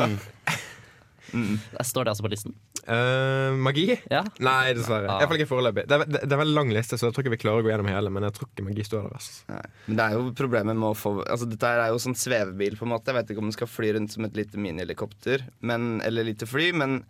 Der 1.34 1.86
står 1.90 2.06
det 2.06 2.14
altså 2.14 2.24
på 2.24 2.32
listen. 2.32 2.56
Eh, 2.86 3.54
magi? 3.56 3.86
Ja. 4.10 4.22
Nei, 4.44 4.74
dessverre. 4.76 5.08
Ah. 5.08 5.16
I 5.16 5.24
hvert 5.24 5.30
fall 5.32 5.40
ikke 5.40 5.50
foreløpig. 5.50 5.84
Det, 5.88 5.98
er- 5.98 6.06
det, 6.10 6.20
det 6.28 6.36
er 6.36 6.40
veldig 6.42 6.56
lang 6.58 6.72
liste, 6.76 6.98
så 7.00 7.08
jeg 7.08 7.16
tror 7.16 7.24
ikke 7.24 7.34
vi 7.36 7.40
klarer 7.44 7.62
å 7.62 7.66
gå 7.66 7.72
gjennom 7.72 7.88
hele. 7.90 8.12
Men 8.12 8.26
jeg 8.28 8.36
tror 8.36 8.50
ikke 8.50 8.66
magi 8.68 8.84
står 8.88 9.06
der. 9.08 9.18
Altså. 9.18 9.60
Men 9.88 9.98
det 10.00 10.06
er 10.08 10.16
jo 10.18 10.24
problemet 10.36 10.76
med 10.80 10.88
å 10.90 10.96
få 10.98 11.14
Altså 11.24 11.48
Dette 11.48 11.70
er 11.74 11.92
jo 11.94 12.00
sånn 12.04 12.18
svevebil, 12.18 12.76
på 12.80 12.84
en 12.88 12.92
måte. 12.94 13.12
Jeg 13.12 13.18
vet 13.22 13.32
ikke 13.34 13.44
om 13.44 13.48
den 13.50 13.56
skal 13.56 13.70
fly 13.72 13.92
rundt 13.96 14.12
som 14.16 14.26
et 14.28 14.36
lite 14.36 14.60
minihelikopter 14.60 15.46
men- 15.60 16.00
eller 16.04 16.24
lite 16.28 16.46
fly, 16.50 16.72
men 16.76 17.00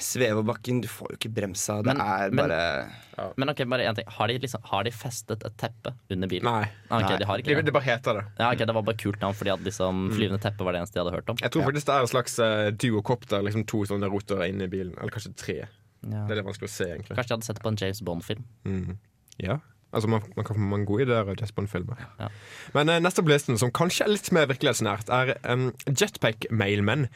sveve 0.00 0.32
over 0.38 0.46
bakken, 0.54 0.80
du 0.80 0.88
får 0.88 1.10
jo 1.12 1.16
ikke 1.18 1.30
bremsa. 1.36 1.82
Det 1.82 1.92
Men- 1.92 2.00
er 2.00 2.30
men- 2.30 2.48
bare 2.48 3.32
Men 3.36 3.48
ok, 3.50 3.64
bare 3.68 3.84
en 3.86 3.94
ting. 3.94 4.04
Har 4.08 4.26
de, 4.28 4.38
liksom, 4.38 4.60
har 4.64 4.82
de 4.84 4.90
festet 4.90 5.44
et 5.44 5.56
teppe 5.56 5.92
under 6.10 6.26
bilen? 6.28 6.44
Nei. 6.44 6.68
Ah, 6.90 6.98
ok, 6.98 7.10
Nei. 7.10 7.18
de 7.18 7.24
har 7.26 7.36
Det, 7.36 7.44
ikke 7.46 7.56
det. 7.56 7.64
det 7.66 7.72
bare 7.72 7.82
heter 7.84 8.12
det. 8.14 8.24
Ja, 8.40 8.50
okay, 8.52 8.64
Det 8.66 8.74
var 8.74 8.82
bare 8.82 8.96
kult 8.96 9.20
navn 9.20 9.34
fordi 9.34 9.50
at 9.52 9.60
liksom, 9.60 10.10
flyvende 10.10 10.40
teppe 10.40 10.64
var 10.64 10.72
det 10.72 10.80
eneste 10.80 10.94
de 10.94 11.00
hadde 11.04 11.14
hørt 11.14 11.28
om. 11.30 11.36
Jeg 11.36 11.50
tror 11.52 11.62
faktisk 11.68 11.86
det 11.86 11.94
er 11.94 12.00
en 12.00 12.06
slags 12.14 12.38
uh, 12.38 12.70
duokopter. 12.70 13.42
Liksom 13.44 13.66
to 13.66 13.84
sånne 13.84 14.10
rotorer 14.10 14.48
inne 14.48 14.64
i 14.64 14.66
bilen. 14.68 14.94
Eller 14.98 15.10
kanskje 15.10 15.36
tre. 15.36 15.68
Ja. 16.02 16.26
Det 16.26 16.30
er 16.32 16.42
det 16.42 16.44
vanskelig 16.44 16.68
å 16.68 16.74
se, 16.74 16.84
egentlig. 16.84 17.16
Kanskje 17.16 17.28
de 17.28 17.34
hadde 17.34 17.44
sett 17.44 17.62
på 17.62 17.68
en 17.68 17.76
James 17.76 18.00
Bond-film. 18.02 18.44
Mm. 18.64 18.98
Ja. 19.38 19.58
Altså, 19.92 20.08
man, 20.08 20.22
man 20.36 20.44
kan 20.44 20.56
få 20.56 20.60
mange 20.60 20.86
gode 20.86 21.02
ideer 21.06 21.20
av 21.20 21.36
James 21.36 21.52
Bond-filmer. 21.52 21.96
Ja. 22.18 22.28
Men 22.74 22.88
uh, 22.88 22.98
neste 22.98 23.22
på 23.22 23.28
listen, 23.30 23.56
som 23.58 23.70
kanskje 23.70 24.04
er 24.06 24.08
litt 24.16 24.32
mer 24.32 24.46
virkelighetsnært, 24.46 25.08
er 25.08 25.36
um, 25.52 25.70
jetpack-mailmen. 25.86 27.08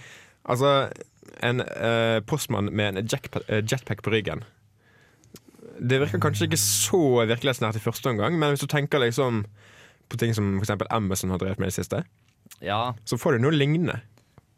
Altså 0.48 0.90
en 1.42 1.60
eh, 1.60 2.20
postmann 2.26 2.70
med 2.74 2.96
en 2.98 3.06
jackpa- 3.08 3.44
eh, 3.48 3.62
jetpack 3.62 4.02
på 4.02 4.10
ryggen. 4.14 4.44
Det 5.80 6.00
virker 6.02 6.18
kanskje 6.22 6.48
ikke 6.48 6.58
så 6.58 7.00
virkelighetsnært 7.28 7.76
i 7.78 7.82
første 7.84 8.10
omgang, 8.10 8.38
men 8.38 8.50
hvis 8.54 8.64
du 8.64 8.70
tenker 8.70 8.98
liksom 9.02 9.44
på 10.10 10.18
ting 10.18 10.32
som 10.34 10.56
for 10.58 10.64
eksempel 10.66 10.88
Amazon 10.90 11.30
har 11.30 11.38
drevet 11.38 11.58
med 11.60 11.68
i 11.68 11.74
det 11.74 11.78
siste, 11.84 12.04
Ja, 12.64 12.94
så 13.04 13.18
får 13.20 13.36
du 13.36 13.44
noe 13.44 13.52
lignende. 13.52 14.00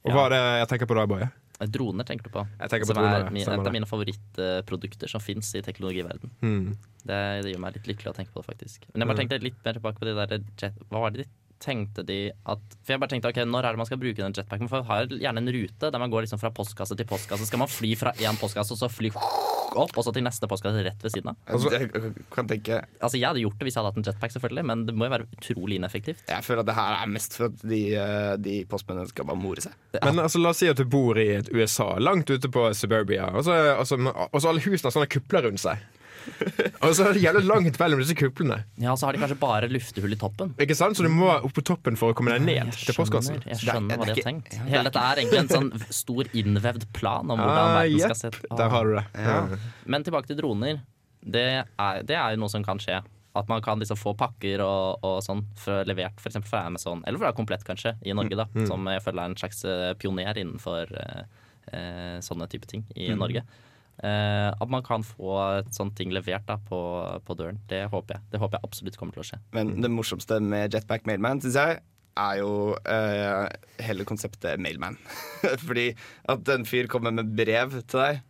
Og 0.07 0.13
Ja. 0.13 0.15
hva 0.15 0.27
er 0.27 0.31
det 0.31 0.41
jeg 0.61 0.69
tenker 0.69 0.87
på 0.87 0.95
da, 0.97 1.07
Boje? 1.11 1.31
Droner 1.61 2.05
tenker 2.09 2.25
du 2.25 2.31
på. 2.31 2.47
Jeg 2.61 2.71
tenker 2.71 2.87
på 2.87 2.95
som 2.95 2.97
droner, 3.03 3.27
er 3.27 3.31
mi- 3.31 3.43
stemmer 3.43 3.59
et 3.59 3.65
det. 3.65 3.67
av 3.67 3.73
mine 3.75 3.89
favorittprodukter 3.91 5.09
som 5.11 5.21
fins 5.21 5.55
i 5.55 5.61
teknologiverden. 5.61 6.31
Hmm. 6.41 6.79
Det, 7.05 7.43
det 7.45 7.53
gjør 7.53 7.61
meg 7.61 7.75
litt 7.77 7.87
lykkelig 7.91 8.13
å 8.13 8.17
tenke 8.17 8.33
på 8.33 8.41
det, 8.41 8.47
faktisk. 8.55 8.87
Men 8.95 9.03
jeg 9.03 9.09
bare 9.11 9.19
tenke 9.21 9.35
tenkte 9.35 9.45
litt 9.45 9.65
mer 9.65 9.73
tilbake 9.77 9.99
på 10.01 10.09
de 10.09 10.15
der 10.15 10.39
jet... 10.57 10.79
Hva 10.89 11.01
var 11.03 11.11
det 11.11 11.27
de 11.27 11.29
tenkte 11.61 12.03
de 12.09 12.31
at 12.49 12.63
For 12.81 12.95
jeg 12.95 13.01
bare 13.03 13.11
tenkte, 13.13 13.29
ok, 13.31 13.43
når 13.45 13.67
er 13.69 13.77
det 13.77 13.81
man 13.83 13.87
skal 13.89 14.01
bruke 14.01 14.17
den 14.23 14.33
jetpacken? 14.37 14.69
For 14.71 14.81
man 14.81 14.89
har 14.91 15.11
gjerne 15.13 15.43
en 15.43 15.51
rute 15.55 15.91
der 15.93 16.01
man 16.03 16.11
går 16.13 16.25
liksom 16.27 16.41
fra 16.41 16.51
postkasse 16.57 16.97
til 16.97 17.07
postkasse. 17.09 17.47
Skal 17.51 17.61
man 17.63 17.69
fly 17.71 17.95
fra 18.01 18.13
én 18.17 18.39
postkasse 18.41 18.73
og 18.75 18.81
så 18.81 18.89
fly 18.91 19.11
opp, 19.15 19.93
og 19.95 20.03
så 20.03 20.11
til 20.17 20.25
neste 20.27 20.49
postkasse 20.51 20.81
rett 20.87 21.05
ved 21.05 21.13
siden 21.15 21.31
av? 21.31 21.37
Altså- 21.47 21.71
Jeg 21.71 21.91
kan 22.33 22.49
tenke 22.49 22.81
Altså, 23.01 23.17
Jeg 23.21 23.29
hadde 23.29 23.41
gjort 23.45 23.59
det 23.61 23.69
hvis 23.69 23.75
jeg 23.77 23.83
hadde 23.85 23.93
hatt 23.93 24.01
en 24.01 24.09
jetpack, 24.09 24.33
selvfølgelig, 24.33 24.65
men 24.67 24.87
det 24.87 24.95
må 24.97 25.05
jo 25.07 25.11
være 25.15 25.29
utrolig 25.37 25.77
ineffektivt. 25.79 26.25
Jeg 26.29 26.43
føler 26.45 26.61
at 26.65 26.67
det 26.67 26.75
her 26.81 26.97
er 27.03 27.07
mest 27.07 27.37
for 27.37 27.45
at 27.47 27.63
de, 27.63 27.83
eh, 27.95 28.37
de 28.37 28.65
postmennene 28.65 29.09
skal 29.09 29.25
bare 29.27 29.37
more 29.37 29.61
seg. 29.61 29.73
Men 30.03 30.19
altså, 30.19 30.41
la 30.43 30.49
oss 30.51 30.59
si 30.59 30.67
at 30.69 30.77
du 30.77 30.85
bor 30.85 31.19
i 31.19 31.29
et 31.37 31.49
USA, 31.53 31.99
langt 32.01 32.31
ute 32.31 32.49
på 32.51 32.67
suburbia, 32.75 33.31
og 33.37 33.45
så, 33.45 33.79
og 33.79 33.87
så, 33.87 34.01
og 34.33 34.41
så 34.41 34.49
alle 34.49 34.61
husene 34.65 34.89
har 34.91 34.97
sånne 34.97 35.09
kupler 35.13 35.43
rundt 35.47 35.61
seg. 35.61 35.79
Og 36.85 36.95
så 36.97 37.05
er 37.09 37.17
det 37.17 37.23
jævlig 37.25 37.43
langt 37.49 37.79
mellom 37.81 38.01
disse 38.03 38.15
kuplene. 38.19 38.61
Ja, 38.81 38.95
så 38.97 39.07
har 39.09 39.17
de 39.17 39.21
kanskje 39.23 39.39
bare 39.41 39.69
luftehull 39.71 40.15
i 40.17 40.19
toppen. 40.21 40.55
Ikke 40.61 40.77
sant? 40.79 40.97
Så 40.99 41.05
du 41.07 41.11
må 41.13 41.29
opp 41.37 41.53
på 41.57 41.65
toppen 41.67 41.99
for 42.01 42.13
å 42.13 42.17
komme 42.17 42.33
deg 42.37 42.47
ned 42.47 42.73
til 42.79 42.97
postkassen. 42.97 43.41
jeg 43.45 43.57
er- 43.57 43.63
skjønner 43.65 43.89
det 43.89 43.97
er 43.97 44.01
hva 44.01 44.09
de 44.09 44.17
har 44.17 44.29
tenkt. 44.33 44.59
Hele 44.71 44.85
dette 44.91 45.05
er 45.11 45.23
egentlig 45.23 45.41
en 45.45 45.53
sånn 45.55 45.71
stor 45.93 46.25
innvevd 46.33 46.89
plan 46.97 47.31
om 47.31 47.39
hvordan 47.39 47.65
Ah, 47.67 47.79
verden 47.83 48.01
skal 48.07 48.21
se 48.23 48.33
ut. 48.35 48.57
Der 48.57 48.69
har 48.77 48.85
du 48.85 48.95
det. 48.97 49.07
Ja. 49.15 49.39
Men 49.87 50.05
tilbake 50.05 50.27
til 50.33 50.37
droner. 50.41 50.81
Det 51.21 51.47
er, 51.79 52.03
det 52.03 52.17
er 52.17 52.31
jo 52.37 52.41
noe 52.45 52.49
som 52.53 52.65
kan 52.65 52.79
skje. 52.81 53.03
At 53.37 53.47
man 53.47 53.61
kan 53.63 53.79
liksom 53.79 53.95
få 54.01 54.17
pakker 54.19 54.59
og, 54.65 55.05
og 55.07 55.21
sånn 55.23 55.45
for, 55.55 55.85
levert 55.87 56.17
f.eks. 56.19 56.41
fra 56.49 56.65
Amazon, 56.67 57.05
eller 57.07 57.21
fra 57.23 57.31
Komplett 57.37 57.63
kanskje, 57.63 57.93
i 58.03 58.11
Norge, 58.17 58.35
da. 58.41 58.47
Som 58.67 58.89
jeg 58.91 59.05
føler 59.05 59.23
er 59.23 59.31
en 59.31 59.37
slags 59.39 59.61
eh, 59.65 59.93
pioner 60.01 60.35
innenfor 60.41 60.91
eh, 60.99 61.21
eh, 61.73 62.17
sånne 62.27 62.49
type 62.51 62.67
ting 62.67 62.83
i 62.97 63.13
Norge. 63.15 63.45
Eh, 64.01 64.49
at 64.49 64.71
man 64.73 64.85
kan 64.87 65.05
få 65.05 65.35
et 65.59 65.75
sånt 65.77 65.93
ting 65.99 66.13
levert 66.15 66.47
da 66.49 66.57
på, 66.57 66.81
på 67.27 67.37
døren. 67.37 67.61
Det 67.69 67.83
håper 67.93 68.17
jeg. 68.17 68.27
Det 68.33 68.41
håper 68.41 68.57
jeg 68.57 68.71
absolutt 68.71 68.99
kommer 69.01 69.17
til 69.17 69.25
å 69.25 69.29
skje. 69.33 69.41
Men 69.57 69.75
det 69.85 69.91
morsomste 69.93 70.41
med 70.41 70.73
Jetpack 70.73 71.05
Mailman, 71.09 71.43
syns 71.45 71.59
jeg, 71.61 71.81
er 72.21 72.39
jo 72.41 72.53
uh, 72.75 73.47
hele 73.85 74.07
konseptet 74.09 74.61
Mailman. 74.63 74.97
Fordi 75.69 75.91
at 76.33 76.55
en 76.55 76.65
fyr 76.69 76.89
kommer 76.91 77.15
med 77.15 77.33
brev 77.37 77.77
til 77.83 78.01
deg 78.01 78.27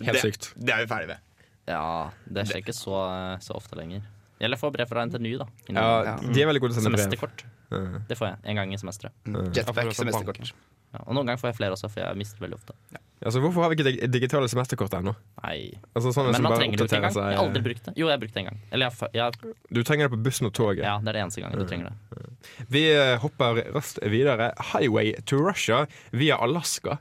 Helt 0.00 0.16
det, 0.16 0.22
sykt. 0.22 0.52
Det 0.56 0.72
er 0.72 0.86
vi 0.86 0.88
ferdig 0.88 1.10
med. 1.10 1.26
Ja, 1.68 2.08
det 2.24 2.46
skjer 2.48 2.62
ikke 2.62 2.72
så, 2.72 3.02
så 3.44 3.58
ofte 3.58 3.76
lenger. 3.76 4.06
Eller 4.40 4.56
få 4.56 4.70
brev 4.72 4.88
fra 4.88 5.04
NTNU, 5.04 5.34
da. 5.42 5.46
Ja, 5.68 6.16
de 6.22 6.40
er 6.40 6.48
veldig 6.48 6.62
gode 6.64 6.72
til 6.72 6.80
å 6.80 6.84
sende 6.86 6.96
brev. 6.96 7.10
Semesterkort. 7.10 7.44
Ja. 7.70 8.00
Det 8.08 8.16
får 8.18 8.26
jeg 8.32 8.36
en 8.50 8.56
gang 8.60 8.72
i 8.74 8.78
semesteret. 8.80 9.12
Jetpack 9.54 9.92
semesterkort. 9.94 10.52
Ja, 10.90 11.04
og 11.06 11.14
noen 11.14 11.28
ganger 11.28 11.38
får 11.38 11.52
jeg 11.52 11.56
flere 11.60 11.74
også, 11.76 11.86
for 11.88 12.02
jeg 12.02 12.16
mister 12.18 12.40
veldig 12.42 12.56
ofte. 12.58 12.74
Altså, 13.22 13.38
hvorfor 13.44 13.62
har 13.62 13.70
vi 13.70 13.76
ikke 13.76 13.84
dig- 13.86 14.08
digitale 14.10 14.48
semesterkort 14.50 14.90
ennå? 14.98 15.12
Nei. 15.44 15.70
Altså, 15.94 16.10
sånn 16.10 16.26
Men 16.26 16.34
som 16.34 16.42
man 16.42 16.50
bare 16.50 16.58
trenger 16.64 16.76
det 16.76 16.82
jo 16.82 16.88
ikke 16.88 16.98
engang. 16.98 17.14
Jeg 17.30 17.36
har 17.38 17.44
aldri 17.44 17.62
brukt 17.62 17.84
det. 17.84 17.92
Jo, 18.00 18.06
jeg 18.08 18.16
har 18.16 18.22
brukt 18.24 18.34
det 18.34 18.40
en 18.42 18.48
gang. 18.48 18.58
Eller 18.72 18.90
jeg, 18.90 19.10
jeg, 19.14 19.54
Du 19.70 19.82
trenger 19.86 20.08
det 20.08 20.12
på 20.16 20.22
bussen 20.24 20.46
og 20.48 20.52
toget. 20.58 20.82
ja, 20.82 20.96
det 20.98 21.08
er 21.08 21.12
det 21.12 21.22
eneste 21.22 21.44
gangen 21.44 21.58
du 21.62 21.66
trenger 21.70 21.92
det. 21.92 22.66
Vi 22.74 22.82
eh, 22.90 23.18
hopper 23.22 23.62
raskt 23.76 24.00
videre. 24.10 24.50
Highway 24.72 25.12
to 25.30 25.38
Russia 25.38 25.86
via 26.10 26.36
Alaska. 26.42 26.98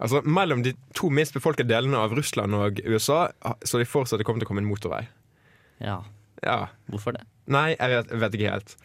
Altså 0.00 0.20
Mellom 0.24 0.62
de 0.62 0.74
to 0.94 1.08
minst 1.08 1.32
befolkede 1.32 1.68
delene 1.68 1.96
av 1.96 2.12
Russland 2.16 2.54
og 2.54 2.80
USA 2.84 3.30
så 3.64 3.78
de 3.78 3.84
for 3.88 4.04
seg 4.04 4.18
at 4.18 4.20
det 4.20 4.26
kommer 4.28 4.40
til 4.40 4.48
å 4.48 4.52
komme 4.52 4.60
en 4.64 4.68
motorvei. 4.68 5.06
Ja, 5.80 6.02
Ja. 6.42 6.66
hvorfor 6.90 7.12
det? 7.16 7.24
Nei, 7.46 7.70
jeg 7.78 7.88
vet, 7.88 8.08
jeg 8.10 8.20
vet 8.20 8.32
ikke 8.36 8.50
helt. 8.52 8.76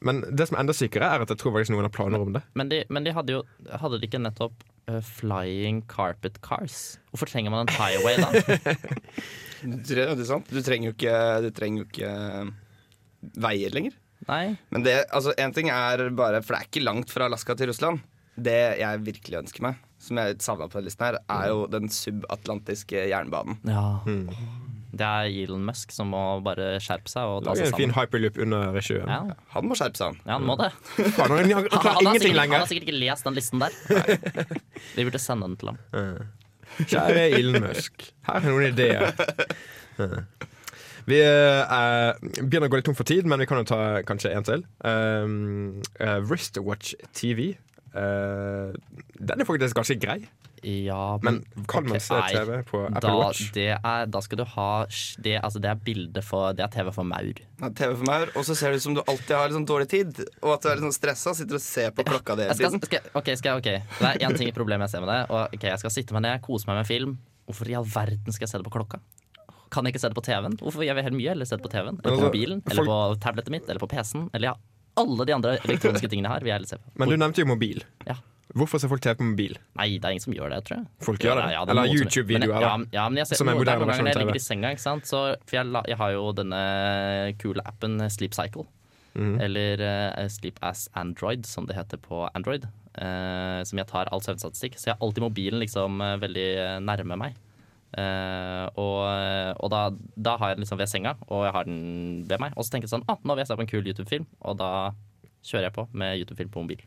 Men 0.00 0.22
det 0.24 0.48
som 0.48 0.56
er 0.56 0.64
enda 0.64 0.74
sykere, 0.76 1.08
er 1.08 1.24
at 1.24 1.32
jeg 1.32 1.40
tror 1.42 1.54
faktisk 1.56 1.74
noen 1.74 1.86
har 1.86 1.94
planer 1.94 2.22
om 2.24 2.32
det. 2.34 2.42
Men 2.58 2.70
de, 2.72 2.82
men 2.92 3.04
de 3.06 3.14
hadde 3.14 3.36
jo 3.36 3.42
Hadde 3.82 4.00
de 4.00 4.08
ikke 4.08 4.20
nettopp 4.22 4.64
uh, 4.90 5.00
flying 5.04 5.82
carpet 5.90 6.40
cars? 6.44 6.96
Hvorfor 7.12 7.30
trenger 7.30 7.52
man 7.54 7.66
en 7.66 7.74
highway 7.76 8.16
da? 8.22 8.76
Du, 9.62 9.92
det 9.94 10.06
er 10.06 10.24
sant. 10.28 10.48
du 10.48 10.62
trenger 10.64 10.90
jo 10.90 10.96
ikke, 10.96 11.18
du 11.44 11.50
trenger 11.54 11.84
jo 11.84 11.88
ikke 11.90 12.12
eh, 12.12 12.54
veier 13.42 13.74
lenger. 13.74 13.98
Nei. 14.28 14.54
Men 14.70 14.86
det, 14.86 14.96
altså, 15.10 15.34
en 15.38 15.54
ting 15.54 15.68
er 15.74 16.04
bare 16.14 16.42
For 16.44 16.54
det 16.54 16.60
er 16.60 16.70
ikke 16.70 16.84
langt 16.86 17.12
fra 17.12 17.26
Alaska 17.26 17.56
til 17.58 17.72
Russland. 17.72 18.02
Det 18.32 18.58
jeg 18.80 19.02
virkelig 19.04 19.42
ønsker 19.42 19.64
meg, 19.66 19.80
som 20.00 20.18
jeg 20.18 20.38
savna 20.40 20.64
på 20.70 20.78
denne 20.78 20.88
listen, 20.88 21.04
her 21.04 21.18
er 21.20 21.50
jo 21.50 21.66
den 21.70 21.90
subatlantiske 21.92 23.02
jernbanen. 23.10 23.58
Ja. 23.68 24.00
Det 24.92 25.08
er 25.08 25.30
Elon 25.42 25.62
Musk 25.64 25.92
som 25.94 26.10
må 26.12 26.20
bare 26.44 26.74
skjerpe 26.84 27.08
seg 27.08 27.24
og 27.24 27.46
ta 27.46 27.54
Lage 27.54 27.64
seg 27.64 27.72
en 27.72 27.80
fin 27.80 27.94
hyperloop 27.96 28.36
under 28.44 28.76
sjøen. 28.84 29.08
Ja, 29.08 29.36
Han 29.54 29.68
må 29.70 29.78
skjerpe 29.78 29.96
seg, 29.96 30.12
han. 30.12 30.20
ja, 30.26 30.36
han 30.36 30.46
må 30.50 30.58
det. 30.60 30.68
Faen, 31.16 31.32
han, 31.32 31.48
han, 31.48 31.68
han 31.72 31.88
har 31.88 32.02
ingenting 32.02 32.28
sikkert, 32.28 32.42
han 32.44 32.58
har 32.58 32.70
sikkert 32.70 32.88
ikke 32.90 33.00
lest 33.00 33.28
den 33.28 33.38
listen 33.38 33.64
der. 33.64 33.72
Vi 34.98 35.06
burde 35.08 35.22
sende 35.22 35.48
den 35.48 35.58
til 35.62 35.72
ham. 35.72 35.82
Kjære 36.82 37.26
Elon 37.38 37.64
Musk, 37.66 38.08
her 38.28 38.40
er 38.40 38.48
noen 38.48 38.68
ideer. 38.72 39.12
Vi 41.08 41.18
eh, 41.18 42.12
begynner 42.38 42.68
å 42.68 42.72
gå 42.72 42.78
litt 42.78 42.86
tom 42.86 42.96
for 42.98 43.08
tid, 43.08 43.26
men 43.28 43.42
vi 43.42 43.48
kan 43.50 43.62
jo 43.62 43.66
ta 43.72 43.80
kanskje 44.06 44.32
en 44.36 44.46
til. 44.46 44.64
Um, 44.86 45.80
uh, 45.98 46.20
Wristwatch 46.22 46.94
TV. 47.16 47.54
Eh, 47.94 48.72
den 49.20 49.42
er 49.42 49.48
faktisk 49.48 49.76
ganske 49.76 49.98
grei. 50.00 50.22
Ja, 50.62 51.18
Men 51.22 51.40
kan 51.66 51.82
man 51.88 51.98
se 51.98 52.06
se 52.06 52.14
nei. 52.14 52.28
TV 52.32 52.58
på 52.68 52.84
Apple 52.86 53.00
da, 53.02 53.14
Watch? 53.18 53.48
Det 53.54 53.64
er, 53.74 54.04
da 54.06 54.20
skal 54.22 54.38
du 54.38 54.44
ha 54.46 54.68
det, 55.18 55.34
altså 55.42 55.58
det 55.58 55.70
er 55.72 55.80
bilde 55.82 56.22
for 56.22 56.52
Det 56.54 56.62
er 56.62 56.70
TV 56.70 56.92
for 56.94 57.02
maur. 57.02 57.40
Ja, 57.60 57.70
TV 57.74 57.96
for 57.98 58.06
maur, 58.06 58.30
Og 58.38 58.46
så 58.46 58.54
ser 58.54 58.70
det 58.70 58.78
ut 58.78 58.84
som 58.86 58.94
du 58.94 59.02
alltid 59.02 59.34
har 59.34 59.50
sånn 59.50 59.66
dårlig 59.66 59.88
tid, 59.90 60.22
og 60.40 60.54
at 60.54 60.62
du 60.62 60.68
er 60.70 60.78
litt 60.78 60.86
sånn 60.86 60.94
stressa. 60.94 61.34
Sitter 61.34 61.58
og 61.58 61.64
ser 61.64 61.90
på 61.96 62.06
klokka 62.06 62.36
di 62.38 62.46
skal, 62.54 62.78
skal, 62.78 63.10
ok, 63.18 63.32
skal 63.40 63.50
jeg, 63.50 63.58
ok, 63.58 63.98
Det 63.98 64.12
er 64.12 64.22
én 64.28 64.38
ting 64.38 64.52
i 64.52 64.54
problemet 64.54 64.86
jeg 64.86 64.94
ser 64.96 65.04
med 65.06 65.10
det. 65.10 65.20
Og, 65.34 65.58
ok, 65.58 65.66
Jeg 65.72 65.82
skal 65.82 65.90
sitte 65.98 66.14
meg 66.14 66.22
ned, 66.28 66.40
kose 66.46 66.70
meg 66.70 66.78
med 66.78 66.86
film. 66.86 67.18
Hvorfor 67.50 67.68
i 67.68 67.74
all 67.74 67.88
verden 67.90 68.30
skal 68.32 68.46
jeg 68.46 68.54
se 68.54 68.62
det 68.62 68.68
på 68.70 68.76
klokka? 68.78 69.02
Kan 69.72 69.86
jeg 69.88 69.94
ikke 69.96 70.04
se 70.04 70.08
det 70.12 70.18
på 70.20 70.22
TV-en? 70.22 70.54
Hvorfor 70.62 70.84
Jeg 70.86 70.94
vil 70.94 71.02
helt 71.08 71.16
mye 71.18 71.32
heller 71.32 71.48
se 71.48 71.56
det 71.58 71.64
på 71.64 71.72
TV-en. 71.74 71.98
Eller 71.98 72.12
Altså, 72.12 72.22
på 72.22 72.30
mobilen, 72.30 72.62
eller 72.70 72.86
på 72.86 72.98
tabletten 73.24 73.50
mitt, 73.56 73.66
eller 73.66 73.80
på 73.82 73.88
PC-en. 73.90 74.28
Eller 74.36 74.52
ja, 74.52 74.54
alle 75.00 75.24
de 75.28 75.34
andre 75.34 75.56
elektroniske 75.62 76.10
tingene 76.12 76.30
har, 76.32 76.44
vil 76.44 76.52
jeg 76.52 76.68
se 76.68 76.78
på. 76.80 76.92
Men 77.00 77.12
du 77.12 77.16
nevnte 77.20 77.42
jo 77.44 77.48
mobil. 77.48 77.82
Ja. 78.08 78.18
Hvorfor 78.52 78.80
ser 78.82 78.90
folk 78.92 79.00
TV 79.00 79.16
på 79.16 79.24
mobil? 79.24 79.54
Nei, 79.78 79.86
det 79.96 80.04
er 80.04 80.14
ingen 80.14 80.24
som 80.26 80.34
gjør 80.36 80.52
det, 80.52 80.58
tror 80.68 80.76
jeg. 80.76 80.88
Folk 81.06 81.24
gjør 81.24 81.38
det. 81.40 81.46
Ja, 81.46 81.54
ja, 81.56 81.64
det 81.64 81.72
Eller 81.72 81.94
YouTube-videoer, 81.96 82.60
Ja, 82.60 82.72
ja, 82.92 83.06
men 83.08 83.22
jeg 83.22 83.30
ser, 83.30 83.40
Som 83.40 83.48
er 83.48 83.56
er 83.56 83.62
moderne 83.62 83.88
ganger 83.88 84.10
jeg 84.10 84.20
ligger 84.20 84.36
i 84.36 84.44
senga, 84.44 84.72
ikke 84.76 84.84
sant. 84.84 85.08
Så, 85.08 85.22
for 85.48 85.56
jeg, 85.56 85.70
la, 85.72 85.82
jeg 85.88 85.96
har 85.96 86.12
jo 86.12 86.26
denne 86.36 86.60
kule 87.40 87.64
appen 87.64 87.96
Sleep 88.12 88.36
Cycle. 88.36 88.66
Mm. 89.14 89.40
Eller 89.44 89.82
uh, 89.84 90.28
Sleep 90.28 90.60
as 90.64 90.88
Android, 90.92 91.46
som 91.48 91.68
det 91.68 91.76
heter 91.76 92.00
på 92.00 92.26
Android. 92.34 92.68
Uh, 92.92 93.64
som 93.64 93.80
jeg 93.80 93.88
tar 93.88 94.12
all 94.12 94.20
søvnstatistikk. 94.24 94.76
Så 94.76 94.90
jeg 94.90 94.98
har 94.98 95.06
alltid 95.06 95.24
mobilen 95.24 95.62
liksom 95.62 96.00
uh, 96.04 96.18
veldig 96.20 96.48
eh, 96.60 96.76
nærme 96.84 97.16
meg. 97.24 97.40
Eh, 97.98 98.66
og 98.80 99.56
og 99.62 99.70
da, 99.72 99.80
da 100.16 100.36
har 100.40 100.48
jeg 100.52 100.56
den 100.58 100.64
liksom 100.66 100.78
ved 100.80 100.88
senga, 100.90 101.14
og 101.28 101.44
jeg 101.46 101.52
har 101.56 101.64
den 101.68 102.24
ved 102.28 102.38
meg. 102.40 102.52
Og 102.56 102.64
så 102.64 102.72
tenker 102.74 102.88
jeg 102.88 102.94
sånn 102.96 103.04
ah, 103.08 103.18
nå 103.22 103.34
vil 103.34 103.42
jeg 103.44 103.50
se 103.52 103.56
på 103.58 103.66
en 103.66 103.72
kul 103.72 103.88
YouTube-film, 103.90 104.26
og 104.40 104.56
da 104.60 104.70
kjører 105.42 105.64
jeg 105.66 105.74
på 105.74 105.84
med 105.98 106.20
YouTube-film 106.20 106.50
på 106.54 106.62
mobil. 106.62 106.82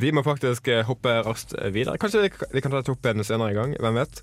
Vi 0.00 0.10
må 0.16 0.22
faktisk 0.24 0.68
eh, 0.72 0.80
hoppe 0.88 1.12
raskt 1.26 1.52
videre. 1.74 1.98
Kanskje 2.00 2.22
vi- 2.24 2.48
vi 2.54 2.62
kan 2.64 2.72
ta 2.72 2.80
det 2.80 2.88
opp 2.94 3.04
igjen 3.04 3.24
senere 3.28 3.52
i 3.52 3.58
gang. 3.58 3.74
Hvem 3.78 3.98
vet. 4.00 4.22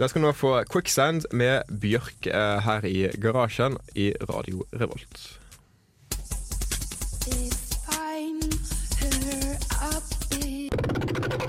Da 0.00 0.08
skal 0.08 0.22
du 0.22 0.26
nå 0.28 0.32
få 0.32 0.54
Quicksand 0.72 1.28
med 1.32 1.68
Bjørk 1.68 2.26
eh, 2.32 2.60
her 2.64 2.88
i 2.88 3.10
garasjen 3.20 3.76
i 3.94 4.14
Radio 4.30 4.64
Revolt. 4.72 5.36
Radio 11.20 11.39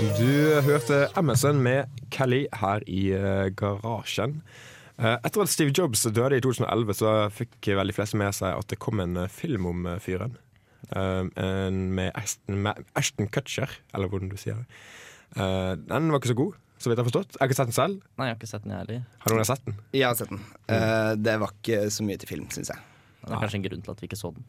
Du 0.00 0.60
hørte 0.64 1.10
MSN 1.20 1.58
med 1.60 1.90
Kelly 2.14 2.46
her 2.56 2.80
i 2.88 3.10
eh, 3.12 3.50
garasjen. 3.52 4.38
Eh, 4.96 5.16
etter 5.18 5.42
at 5.44 5.50
Steve 5.52 5.74
Jobs 5.76 6.06
døde 6.08 6.38
i 6.38 6.40
2011, 6.40 6.94
så 6.96 7.10
fikk 7.36 7.68
veldig 7.76 7.96
fleste 7.96 8.16
med 8.20 8.32
seg 8.36 8.56
at 8.56 8.70
det 8.72 8.78
kom 8.80 9.02
en 9.04 9.18
eh, 9.26 9.28
film 9.32 9.68
om 9.68 9.84
fyren. 10.00 10.38
Eh, 10.96 11.68
med 11.68 12.16
Ashton, 12.16 12.62
med 12.64 12.80
Ashton 12.96 13.28
Kutcher, 13.28 13.76
eller 13.92 14.08
hvordan 14.08 14.32
du 14.32 14.38
sier 14.40 14.62
det. 14.62 14.80
Eh, 15.36 15.74
den 15.84 16.08
var 16.14 16.22
ikke 16.22 16.32
så 16.32 16.38
god, 16.40 16.56
så 16.80 16.88
vidt 16.88 16.96
jeg 16.96 17.04
har 17.04 17.10
forstått. 17.10 17.36
Jeg 17.36 17.42
har 17.42 17.52
ikke 17.52 17.60
sett 17.60 17.72
den 17.74 17.78
selv. 17.82 18.00
Nei, 18.16 18.30
jeg 18.30 18.34
har 18.34 18.40
ikke 18.40 18.52
sett 18.54 18.64
den, 18.64 18.76
heller. 18.78 19.04
Har 19.26 19.36
noen 19.36 19.50
sett 19.52 19.68
den? 19.68 19.78
Jeg 20.00 20.08
har 20.08 20.16
sett 20.22 20.32
den. 20.32 20.42
Eh, 20.72 21.12
det 21.20 21.36
var 21.44 21.54
ikke 21.60 21.82
så 21.92 22.08
mye 22.08 22.24
til 22.24 22.32
film, 22.32 22.48
syns 22.56 22.72
jeg. 22.72 22.88
Det 23.20 23.36
er 23.36 23.44
kanskje 23.44 23.60
en 23.60 23.68
grunn 23.68 23.84
til 23.84 23.92
at 23.92 24.00
vi 24.00 24.08
ikke 24.08 24.22
så 24.24 24.32
den. 24.32 24.48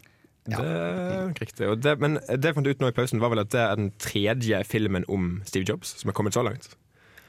Det 0.50 0.58
er 0.58 1.28
nok 1.30 1.42
riktig. 1.44 1.68
Det, 1.84 1.96
men 2.02 2.18
det 2.18 2.50
jeg 2.50 2.58
fant 2.58 2.68
ut 2.68 2.80
nå 2.82 2.90
i 2.90 2.96
pausen, 2.98 3.22
var 3.22 3.34
vel 3.34 3.44
at 3.44 3.52
det 3.54 3.62
er 3.62 3.78
den 3.78 3.92
tredje 4.02 4.64
filmen 4.66 5.06
om 5.12 5.36
Steve 5.46 5.68
Jobs 5.70 5.94
som 6.02 6.10
er 6.10 6.18
kommet 6.18 6.38
så 6.38 6.44
langt. 6.46 6.72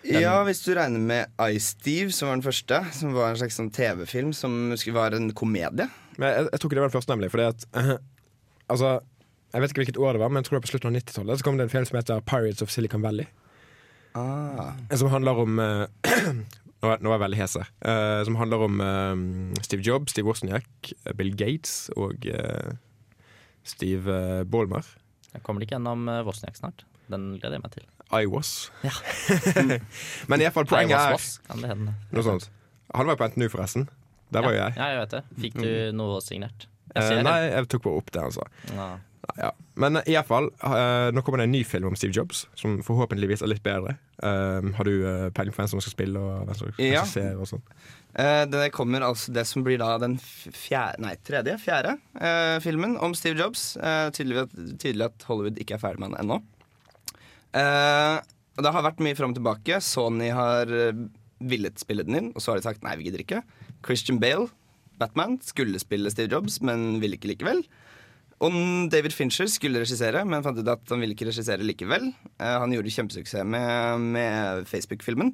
Ja, 0.03 0.41
hvis 0.47 0.65
du 0.65 0.73
regner 0.75 0.99
med 0.99 1.43
iSteve, 1.53 2.11
som 2.15 2.31
var 2.31 2.39
den 2.39 2.47
første. 2.47 2.81
Som 2.97 3.13
var 3.15 3.31
en 3.31 3.39
slags 3.39 3.59
sånn 3.61 3.71
TV-film 3.75 4.33
som 4.35 4.73
var 4.97 5.15
en 5.15 5.31
komedie. 5.37 5.87
Men 6.17 6.33
jeg, 6.33 6.49
jeg 6.49 6.59
tror 6.59 6.71
ikke 6.71 6.79
det 6.79 6.85
var 6.85 6.91
den 6.91 6.97
første, 6.97 7.15
nemlig. 7.15 7.31
Fordi 7.35 7.51
at 7.53 7.69
Altså, 8.73 8.91
jeg 9.53 9.61
vet 9.61 9.73
ikke 9.73 9.83
hvilket 9.83 10.01
år 10.01 10.17
det 10.17 10.23
var, 10.23 10.31
men 10.33 10.41
jeg 10.41 10.49
tror 10.49 10.55
det 10.55 10.63
var 10.63 10.65
på 10.65 10.73
slutten 10.73 10.89
av 10.89 10.97
90-tallet. 10.97 11.39
Så 11.39 11.45
kom 11.45 11.59
det 11.59 11.67
en 11.67 11.73
film 11.73 11.85
som 11.85 11.99
heter 11.99 12.23
Pirates 12.25 12.65
of 12.65 12.73
Silicon 12.73 13.03
Valley. 13.05 13.27
Ah. 14.17 14.73
Som 14.97 15.11
handler 15.13 15.43
om 15.43 15.59
uh, 15.61 15.83
Nå 16.83 16.89
er 16.91 17.15
jeg 17.15 17.23
veldig 17.23 17.41
hes 17.41 17.59
her. 17.61 17.69
Uh, 17.85 18.23
som 18.27 18.37
handler 18.41 18.65
om 18.65 18.81
eh, 18.83 19.21
Steve 19.63 19.85
Jobs, 19.87 20.13
Steve 20.13 20.27
Wozniak, 20.27 20.91
eh, 21.05 21.13
Bill 21.17 21.31
Gates 21.39 21.93
og 21.95 22.27
eh, 22.27 22.73
Steve 23.69 24.13
eh, 24.13 24.43
Ballmer. 24.49 24.87
Jeg 25.33 25.45
kommer 25.47 25.65
ikke 25.65 25.79
gjennom 25.79 26.09
uh, 26.11 26.21
Wozniak 26.27 26.59
snart. 26.59 26.85
Den 27.13 27.33
gleder 27.39 27.57
jeg 27.59 27.65
meg 27.65 27.75
til. 27.77 27.87
I 28.13 28.27
was. 28.29 28.71
Ja. 28.85 28.93
men 30.29 30.43
iallfall 30.45 30.67
fall 30.67 30.71
poenget 30.75 30.99
er 30.99 31.15
was, 31.15 31.39
kan 31.47 31.63
det 31.65 31.71
hende. 31.73 31.95
noe 32.13 32.27
sånt. 32.27 32.51
Han 32.93 33.09
var 33.09 33.17
jo 33.17 33.23
på 33.23 33.31
NTNU, 33.33 33.47
forresten. 33.53 33.89
Der 34.33 34.45
var 34.45 34.53
jo 34.53 34.59
ja. 34.59 34.67
jeg. 34.69 34.77
Ja, 34.77 34.91
jeg 34.93 35.01
vet 35.01 35.15
det. 35.17 35.23
Fikk 35.47 35.57
du 35.63 35.73
noe 35.97 36.21
signert? 36.25 36.69
Jeg 36.93 37.17
Eh, 37.17 37.23
nei, 37.25 37.39
jeg 37.49 37.69
tok 37.73 37.87
bare 37.87 38.03
opp 38.03 38.11
det 38.13 38.21
han 38.21 38.35
sa. 38.35 38.45
Ja. 38.77 38.89
Ja. 39.39 39.53
Men 39.79 40.01
iallfall, 40.03 40.49
uh, 40.65 41.09
nå 41.15 41.23
kommer 41.23 41.39
det 41.39 41.47
en 41.47 41.55
ny 41.55 41.63
film 41.65 41.87
om 41.93 41.97
Steve 41.97 42.13
Jobs, 42.17 42.45
som 42.59 42.81
forhåpentligvis 42.83 43.45
er 43.45 43.53
litt 43.53 43.63
bedre. 43.65 43.95
Uh, 44.23 44.59
har 44.77 44.89
du 44.89 44.93
uh, 45.07 45.29
peiling 45.35 45.55
på 45.55 45.63
hvem 45.63 45.71
som 45.71 45.83
skal 45.85 45.95
spille, 45.95 46.19
og 46.21 46.49
hvem 46.49 46.59
som 46.59 46.73
Ja. 46.83 47.05
ser 47.09 47.39
og 47.39 47.47
sånn? 47.49 47.63
Uh, 48.19 48.43
det 48.51 48.67
kommer 48.75 49.01
altså 49.07 49.33
det 49.33 49.47
som 49.49 49.63
blir 49.65 49.79
da 49.81 49.95
den 50.03 50.19
fjerde, 50.19 50.99
nei, 51.07 51.15
tredje, 51.25 51.55
fjerde 51.63 51.95
eh, 52.21 52.59
filmen 52.61 52.99
om 53.01 53.15
Steve 53.17 53.39
Jobs. 53.41 53.77
Eh, 53.79 54.11
tydelig, 54.13 54.43
at, 54.49 54.59
tydelig 54.83 55.07
at 55.07 55.25
Hollywood 55.31 55.63
ikke 55.63 55.79
er 55.79 55.85
ferdig 55.87 56.03
med 56.03 56.13
den 56.13 56.21
ennå. 56.27 56.43
Eh, 57.57 58.19
det 58.63 58.73
har 58.75 58.85
vært 58.85 59.01
mye 59.05 59.17
fram 59.17 59.33
og 59.33 59.39
tilbake. 59.39 59.79
Sony 59.85 60.29
har 60.35 60.69
eh, 60.69 60.99
villet 61.43 61.81
spille 61.81 62.05
den 62.07 62.19
inn, 62.19 62.33
og 62.37 62.43
så 62.45 62.53
har 62.53 62.61
de 62.61 62.67
sagt 62.67 62.85
nei, 62.85 62.97
vi 63.01 63.09
gidder 63.09 63.25
ikke. 63.25 63.41
Christian 63.87 64.21
Bale, 64.23 64.51
Batman, 65.01 65.39
skulle 65.43 65.81
spille 65.83 66.13
Steve 66.13 66.31
Jobs, 66.33 66.61
men 66.65 67.01
ville 67.03 67.17
ikke 67.19 67.33
likevel. 67.33 67.65
Og 68.43 68.55
David 68.91 69.15
Fincher 69.15 69.47
skulle 69.51 69.79
regissere, 69.85 70.25
men 70.27 70.43
fant 70.43 70.59
ut 70.59 70.67
at 70.73 70.91
han 70.91 70.99
ville 71.03 71.15
ikke 71.15 71.29
regissere 71.29 71.63
likevel. 71.63 72.09
Eh, 72.43 72.57
han 72.59 72.73
gjorde 72.75 72.91
kjempesuksess 72.91 73.47
med, 73.47 74.01
med 74.17 74.67
Facebook-filmen. 74.71 75.31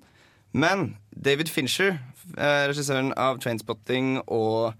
Men 0.53 0.91
David 1.13 1.49
Fincher, 1.53 1.99
eh, 2.37 2.67
regissøren 2.69 3.15
av 3.17 3.41
Trainspotting 3.41 4.19
og 4.27 4.75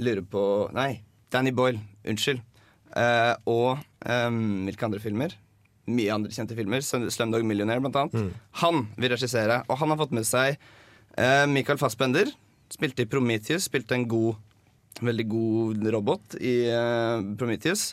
lurer 0.00 0.24
på 0.28 0.44
Nei, 0.76 1.02
Danny 1.32 1.52
Boyle. 1.52 1.80
Unnskyld. 2.08 2.40
Eh, 2.94 3.34
og 3.50 3.80
um, 4.06 4.40
hvilke 4.68 4.86
andre 4.88 5.00
filmer? 5.02 5.32
Mye 5.90 6.12
andre 6.14 6.32
kjente 6.32 6.56
filmer. 6.56 6.80
Slum- 6.84 7.08
Slumdog 7.12 7.44
Millionaire, 7.44 7.82
blant 7.84 7.96
annet. 8.00 8.32
Han 8.62 8.86
vil 8.96 9.12
regissere, 9.12 9.60
og 9.68 9.76
han 9.80 9.92
har 9.92 10.00
fått 10.00 10.14
med 10.16 10.24
seg 10.28 10.56
uh, 11.18 11.44
Michael 11.52 11.80
Fassbender. 11.80 12.30
Spilte 12.72 13.04
i 13.04 13.10
Prometheus. 13.12 13.66
Spilte 13.68 13.96
en 13.98 14.06
god, 14.08 14.38
veldig 15.02 15.26
god 15.30 15.86
robot 15.94 16.36
i 16.40 16.54
eh, 16.70 17.26
Prometheus. 17.38 17.92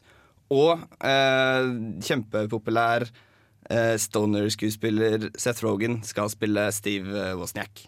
Og 0.51 0.81
eh, 1.07 1.69
kjempepopulær 2.03 3.05
eh, 3.07 3.95
stoner-skuespiller 4.01 5.29
Seth 5.39 5.63
Rogan 5.65 6.01
skal 6.07 6.31
spille 6.33 6.67
Steve 6.75 7.31
Wozniak. 7.39 7.85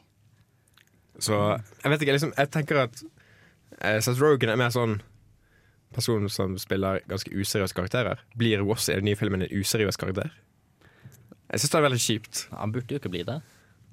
Så 1.21 1.37
jeg 1.37 1.91
vet 1.91 2.05
ikke, 2.05 2.15
liksom, 2.15 2.33
jeg 2.39 2.49
tenker 2.51 2.79
at 2.87 3.03
uh, 3.03 3.99
Seth 4.01 4.17
Rogen 4.17 4.49
er 4.49 4.57
mer 4.57 4.71
sånn 4.73 4.97
person 5.93 6.25
som 6.33 6.55
spiller 6.57 7.03
ganske 7.05 7.29
useriøse 7.29 7.77
karakterer. 7.77 8.23
Blir 8.39 8.63
Woss 8.65 8.89
i 8.89 8.97
den 8.97 9.05
nye 9.05 9.19
filmen 9.19 9.45
en 9.45 9.53
useriøs 9.53 9.99
karakter? 10.01 10.33
Jeg 11.53 11.61
syns 11.61 11.75
det 11.75 11.79
er 11.79 11.85
veldig 11.85 12.01
kjipt. 12.01 12.41
Han 12.57 12.73
burde 12.73 12.97
jo 12.97 13.03
ikke 13.03 13.13
bli 13.13 13.21
det. 13.29 13.37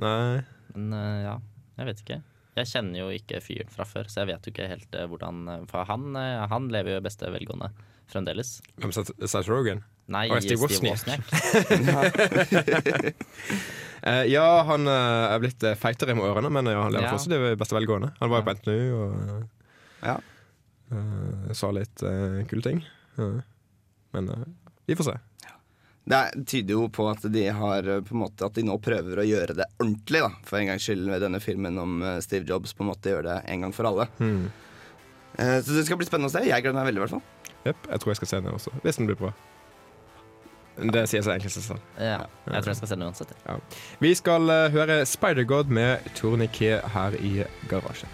Nei. 0.01 0.41
Men 0.73 0.97
ja, 1.27 1.37
jeg 1.77 1.91
vet 1.91 2.03
ikke. 2.07 2.23
Jeg 2.59 2.67
kjenner 2.67 2.99
jo 2.99 3.09
ikke 3.15 3.39
fyren 3.45 3.69
fra 3.71 3.85
før, 3.87 4.09
så 4.11 4.21
jeg 4.25 4.29
vet 4.33 4.47
jo 4.47 4.51
ikke 4.53 4.67
helt 4.73 4.95
eh, 4.99 5.07
hvordan 5.11 5.37
eh, 5.53 5.61
For 5.71 5.87
han, 5.87 6.09
eh, 6.19 6.41
han 6.51 6.67
lever 6.73 6.91
jo 6.97 7.01
i 7.01 7.05
beste 7.05 7.31
velgående 7.31 7.69
fremdeles. 8.11 8.57
Hvem 8.83 8.91
sa 8.95 9.01
Seth 9.07 9.47
Rogan? 9.51 9.81
Nei, 10.11 10.25
oh, 10.35 10.41
Steve 10.43 10.59
Wozniak. 10.59 11.07
Eh, 14.01 14.25
ja, 14.33 14.63
han 14.65 14.89
uh, 14.89 15.29
er 15.29 15.37
blitt 15.43 15.61
feitere 15.77 16.15
med 16.17 16.25
årene, 16.25 16.49
men 16.49 16.65
ja, 16.73 16.79
han 16.87 16.95
lever 16.95 17.05
Ja. 17.05 17.11
fortsatt 17.13 17.35
i 17.37 17.51
beste 17.61 17.77
velgående. 17.77 18.09
Han 18.17 18.31
var 18.33 18.41
jo 18.41 18.47
på 18.47 18.55
NTNU 18.57 18.97
og 18.97 19.13
Ja. 20.09 20.15
uh, 20.89 21.53
sa 21.53 21.69
litt 21.77 22.01
kule 22.49 22.65
ting. 22.65 22.81
Ja. 23.21 23.27
Men 24.17 24.25
vi 24.89 24.97
får 24.97 25.05
se. 25.11 25.15
Det 26.11 26.17
er- 26.19 26.43
tyder 26.43 26.75
jo 26.75 26.89
på 26.91 27.05
at 27.11 27.23
de 27.31 27.45
har 27.55 27.87
eh, 27.87 28.01
på 28.03 28.15
en 28.17 28.23
måte 28.25 28.43
At 28.49 28.57
de 28.59 28.65
nå 28.67 28.75
prøver 28.83 29.21
å 29.23 29.27
gjøre 29.29 29.55
det 29.61 29.67
ordentlig, 29.79 30.23
da. 30.25 30.31
For 30.49 30.59
en 30.59 30.67
gangs 30.73 30.83
skyld 30.89 31.07
ved 31.07 31.23
denne 31.23 31.39
filmen 31.45 31.79
om 31.79 32.01
eh, 32.03 32.19
Steve 32.25 32.45
Jobs. 32.49 32.73
På 32.75 32.83
en 32.83 32.91
måte 32.91 33.13
gjøre 33.13 33.29
det 33.29 33.37
en 33.53 33.61
gang 33.67 33.73
for 33.77 33.87
alle. 33.91 34.09
Eh, 35.39 35.61
Så 35.63 35.77
det 35.77 35.85
skal 35.87 36.01
bli 36.01 36.09
spennende 36.09 36.31
å 36.33 36.35
se. 36.35 36.43
Jeg 36.49 36.65
gleder 36.65 36.75
meg 36.81 36.89
veldig, 36.91 36.99
i 36.99 37.05
hvert 37.07 37.15
fall. 37.15 37.23
Jepp, 37.69 37.87
jeg 37.93 38.01
tror 38.03 38.11
jeg 38.11 38.17
skal 38.23 38.29
se 38.33 38.41
den 38.41 38.55
også, 38.57 38.73
hvis 38.83 38.97
den 38.99 39.07
blir 39.11 39.19
bra. 39.21 39.33
Det 40.81 41.03
sier 41.11 41.21
seg 41.27 41.35
egentlig 41.37 41.51
selv. 41.53 41.81
Ja, 42.01 42.23
jeg 42.49 42.63
tror 42.63 42.71
jeg 42.73 42.77
skal 42.79 42.89
se 42.89 42.97
den 42.97 43.05
uansett. 43.11 43.33
Ja. 43.45 43.57
Vi 44.01 44.15
skal 44.17 44.49
høre 44.73 45.03
Spider-God 45.05 45.69
med 45.69 46.07
Tourniquet 46.17 46.87
her 46.95 47.17
i 47.21 47.45
garasjen. 47.69 48.09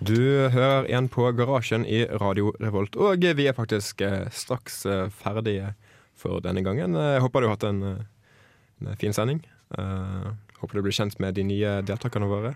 Du 0.00 0.16
hører 0.48 0.86
igjen 0.88 1.10
på 1.12 1.26
Garasjen 1.36 1.84
i 1.84 2.06
Radio 2.22 2.54
Revolt, 2.60 2.96
og 2.96 3.20
vi 3.36 3.44
er 3.50 3.56
faktisk 3.56 4.00
eh, 4.00 4.30
straks 4.32 4.86
eh, 4.88 5.10
ferdige 5.12 5.74
for 6.16 6.40
denne 6.44 6.62
gangen. 6.64 6.96
Jeg 6.96 7.20
håper 7.20 7.44
du 7.44 7.50
har 7.50 7.58
hatt 7.58 7.66
en, 7.68 7.82
eh, 7.84 8.86
en 8.86 8.96
fin 9.00 9.12
sending. 9.16 9.42
Uh, 9.78 10.32
håper 10.58 10.78
du 10.78 10.82
blir 10.82 10.94
kjent 10.94 11.20
med 11.22 11.36
de 11.38 11.44
nye 11.46 11.76
deltakerne 11.86 12.28
våre. 12.30 12.54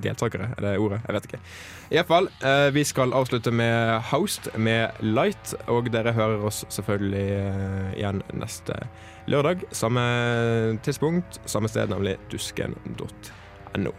Deltakere, 0.00 0.52
er 0.56 0.62
det 0.62 0.74
ordet? 0.80 1.00
Jeg 1.06 1.16
vet 1.16 1.26
ikke. 1.28 1.40
Iallfall, 1.96 2.28
uh, 2.44 2.68
vi 2.76 2.84
skal 2.86 3.16
avslutte 3.16 3.52
med 3.52 3.96
Houst 4.12 4.46
med 4.56 5.00
Light, 5.02 5.56
og 5.66 5.90
dere 5.92 6.14
hører 6.16 6.44
oss 6.46 6.62
selvfølgelig 6.70 7.24
eh, 7.40 7.88
igjen 7.98 8.22
neste 8.36 8.78
lørdag. 9.30 9.66
Samme 9.72 10.04
tidspunkt, 10.86 11.42
samme 11.50 11.72
sted, 11.72 11.90
nemlig 11.90 12.16
dusken.no. 12.30 13.96